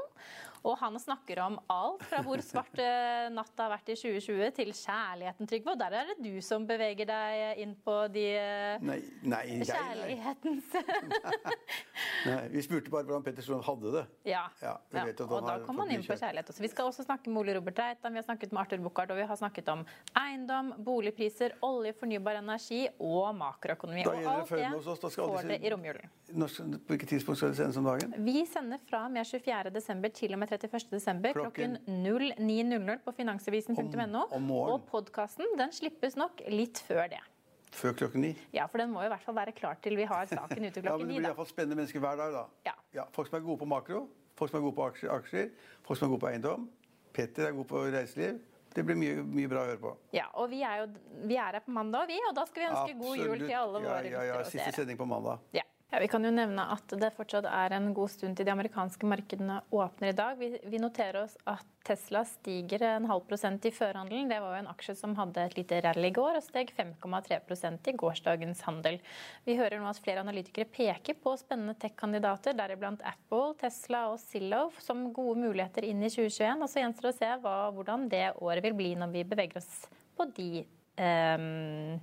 og 0.62 0.78
han 0.78 0.97
snakker 1.02 1.39
om 1.41 1.58
alt 1.71 2.04
fra 2.06 2.21
hvor 2.26 2.41
svart 2.45 2.78
eh, 2.82 3.30
natta 3.34 3.65
har 3.65 3.74
vært 3.74 3.89
i 3.93 3.95
2020 3.97 4.52
til 4.60 4.74
kjærligheten, 4.78 5.50
Trygve. 5.50 5.74
Og 5.74 5.80
der 5.82 5.95
er 5.97 6.12
det 6.12 6.17
du 6.21 6.38
som 6.45 6.67
beveger 6.69 7.10
deg 7.10 7.62
inn 7.63 7.74
på 7.82 7.95
de 8.13 8.26
eh, 8.38 8.84
Nei, 8.86 9.00
nei, 9.26 9.41
kjærlighetens 9.65 10.76
nei. 10.76 11.10
nei. 12.30 12.43
Vi 12.54 12.63
spurte 12.65 12.93
bare 12.93 13.08
hvordan 13.10 13.26
Petterson 13.26 13.63
hadde 13.65 13.95
det. 13.97 14.06
Ja. 14.30 14.43
Ja, 14.62 14.76
ja. 14.93 15.06
Og 15.26 15.47
da 15.47 15.58
kom 15.65 15.82
han 15.82 15.95
inn 15.95 16.06
på 16.06 16.17
kjærlighet. 16.17 16.54
også. 16.54 16.63
Vi 16.63 16.71
skal 16.71 16.91
også 16.91 17.08
snakke 17.08 17.34
med 17.34 17.41
Ole 17.41 17.58
Robert 17.58 17.82
Reitan, 17.82 18.13
vi 18.13 18.21
har 18.21 18.28
snakket 18.28 18.54
med 18.54 18.63
Arthur 18.65 18.86
Buchardt, 18.86 19.15
og 19.15 19.21
vi 19.21 19.28
har 19.32 19.39
snakket 19.39 19.71
om 19.74 19.84
eiendom, 20.21 20.74
boligpriser, 20.86 21.58
olje, 21.65 21.95
fornybar 21.97 22.41
energi 22.41 22.84
og 23.00 23.34
makroøkonomi. 23.39 24.06
Og 24.06 24.21
alt 24.36 24.54
det 24.54 24.69
oss. 24.78 25.17
Får 25.17 25.50
dere 25.50 25.60
i 25.65 25.74
romjulen. 25.74 26.13
På 26.32 26.93
hvilket 26.93 27.15
tidspunkt 27.15 27.41
skal 27.41 27.52
dere 27.52 27.60
sendes 27.63 27.80
om 27.82 27.88
dagen? 27.89 28.13
Vi 28.26 28.45
sender 28.50 28.82
fra 28.88 29.06
og 29.08 29.15
med 29.15 29.28
24. 29.28 29.74
desember 29.74 30.13
til 30.15 30.36
og 30.36 30.41
med 30.41 30.51
31. 30.52 30.90
desember 30.92 31.34
klokken 31.36 31.78
Klokken- 31.82 32.78
09.00 32.86 33.04
på 33.06 33.14
finansavisen.no. 33.18 34.24
Og 34.62 34.88
podkasten 34.92 35.58
den 35.58 35.72
slippes 35.76 36.18
nok 36.20 36.44
litt 36.52 36.84
før 36.88 37.08
det. 37.16 37.22
Før 37.72 37.96
klokken 37.96 38.26
ni? 38.26 38.32
Ja, 38.52 38.66
for 38.68 38.84
den 38.84 38.92
må 38.92 39.00
jo 39.04 39.08
i 39.08 39.14
hvert 39.14 39.24
fall 39.24 39.38
være 39.38 39.54
klar 39.56 39.78
til 39.82 39.96
vi 39.96 40.04
har 40.10 40.28
saken 40.28 40.68
ute 40.68 40.82
klokken 40.84 40.84
ni. 40.84 40.88
Ja, 40.88 40.98
men 40.98 41.08
Det 41.08 41.16
blir 41.16 41.30
iallfall 41.30 41.48
spennende 41.50 41.80
mennesker 41.80 42.04
hver 42.04 42.20
dag, 42.20 42.36
da. 42.36 42.46
Ja. 42.68 42.74
ja. 43.00 43.06
Folk 43.16 43.32
som 43.32 43.40
er 43.40 43.46
gode 43.46 43.62
på 43.64 43.70
makro, 43.72 44.06
folk 44.36 44.52
som 44.52 44.60
er 44.60 44.66
gode 44.68 44.76
på 44.76 44.88
aksjer, 44.90 45.12
aksjer 45.16 45.52
folk 45.88 46.00
som 46.00 46.10
er 46.10 46.16
gode 46.16 46.24
på 46.26 46.32
eiendom. 46.34 46.70
Petter 47.16 47.48
er 47.48 47.56
god 47.56 47.70
på 47.72 47.86
reiseliv. 47.92 48.40
Det 48.72 48.84
blir 48.88 48.96
mye, 48.96 49.24
mye 49.28 49.50
bra 49.52 49.66
å 49.66 49.68
høre 49.68 49.80
på. 49.84 49.90
Ja, 50.16 50.30
og 50.40 50.48
vi 50.52 50.62
er 50.64 50.84
jo 50.84 50.86
vi 51.28 51.36
er 51.36 51.58
her 51.58 51.64
på 51.64 51.74
mandag, 51.76 52.08
vi, 52.08 52.20
og 52.30 52.36
da 52.38 52.46
skal 52.48 52.64
vi 52.64 52.68
ønske 52.70 53.00
god 53.02 53.18
jul 53.20 53.42
til 53.44 53.56
alle 53.60 53.82
våre 53.84 53.90
våre 53.98 54.12
ja, 54.14 54.22
ja, 54.30 54.38
ja. 54.40 54.46
Siste 54.48 54.72
sending 54.78 55.00
på 55.00 55.08
mandag. 55.08 55.44
Ja. 55.56 55.66
Ja, 55.91 55.99
Vi 55.99 56.08
kan 56.08 56.23
jo 56.23 56.32
nevne 56.32 56.63
at 56.71 56.93
det 56.95 57.10
fortsatt 57.17 57.45
er 57.51 57.73
en 57.75 57.89
god 57.95 58.12
stund 58.13 58.38
til 58.38 58.47
de 58.47 58.54
amerikanske 58.54 59.08
markedene 59.12 59.58
åpner 59.75 60.13
i 60.13 60.15
dag. 60.15 60.38
Vi, 60.39 60.54
vi 60.71 60.80
noterer 60.80 61.25
oss 61.25 61.34
at 61.43 61.65
Tesla 61.84 62.21
stiger 62.27 62.86
en 62.88 63.10
halv 63.10 63.25
prosent 63.27 63.65
i 63.67 63.73
førhandelen. 63.75 64.30
Det 64.32 64.38
var 64.39 64.56
jo 64.56 64.62
en 64.62 64.69
aksje 64.71 64.95
som 64.95 65.17
hadde 65.17 65.43
et 65.43 65.58
lite 65.58 65.82
rally 65.84 66.08
i 66.08 66.13
går 66.15 66.38
og 66.39 66.45
steg 66.45 66.71
5,3% 66.77 67.91
i 67.91 67.95
gårsdagens 67.99 68.63
handel. 68.69 69.01
Vi 69.43 69.58
hører 69.60 69.82
nå 69.82 69.89
at 69.91 69.99
flere 69.99 70.23
analytikere 70.23 70.69
peker 70.71 71.19
på 71.19 71.36
spennende 71.41 71.75
tech-kandidater, 71.82 72.56
deriblant 72.56 73.04
Apple, 73.12 73.51
Tesla 73.60 74.06
og 74.13 74.21
Zillow, 74.23 74.71
som 74.80 75.10
gode 75.12 75.43
muligheter 75.43 75.89
inn 75.89 76.06
i 76.06 76.13
2021. 76.13 76.63
Og 76.63 76.71
så 76.71 76.86
gjenstår 76.86 77.10
det 77.10 77.13
å 77.17 77.19
se 77.19 77.34
hva, 77.43 77.58
hvordan 77.75 78.08
det 78.15 78.25
året 78.39 78.63
vil 78.69 78.80
bli 78.80 78.93
når 78.95 79.12
vi 79.17 79.27
beveger 79.36 79.60
oss 79.60 79.73
på 80.15 80.32
de 80.39 80.63
eh, 80.63 81.99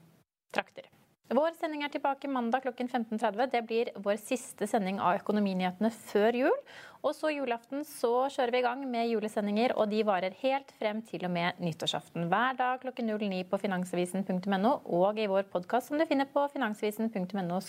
trakter. 0.52 0.87
Vår 1.28 1.52
sending 1.60 1.82
er 1.84 1.90
tilbake 1.92 2.28
mandag 2.32 2.62
klokken 2.64 2.88
15.30. 2.88 3.50
Det 3.52 3.60
blir 3.68 3.90
vår 4.00 4.16
siste 4.16 4.64
sending 4.70 4.96
av 4.96 5.18
Økonominyhetene 5.18 5.90
før 5.92 6.38
jul. 6.40 6.56
Og 7.04 7.12
så 7.14 7.28
julaften 7.34 7.84
så 7.84 8.30
kjører 8.32 8.54
vi 8.54 8.62
i 8.62 8.64
gang 8.64 8.86
med 8.88 9.10
julesendinger, 9.12 9.76
og 9.76 9.92
de 9.92 10.00
varer 10.08 10.34
helt 10.40 10.72
frem 10.80 11.02
til 11.04 11.28
og 11.28 11.34
med 11.36 11.60
nyttårsaften. 11.60 12.30
Hver 12.32 12.56
dag 12.58 12.80
klokken 12.82 13.12
09 13.12 13.44
på 13.52 13.60
finansavisen.no 13.60 14.74
og 14.88 15.20
i 15.20 15.28
vår 15.28 15.50
podkast 15.52 15.92
som 15.92 16.00
du 16.00 16.08
finner 16.08 16.32
på 16.32 16.48
finansavisen.no 16.56 17.60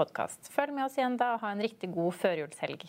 podkast. 0.00 0.48
Følg 0.56 0.72
med 0.72 0.88
oss 0.88 0.96
igjen 0.96 1.20
da, 1.20 1.34
og 1.36 1.44
ha 1.44 1.52
en 1.52 1.66
riktig 1.68 1.92
god 1.92 2.16
førjulshelg. 2.16 2.88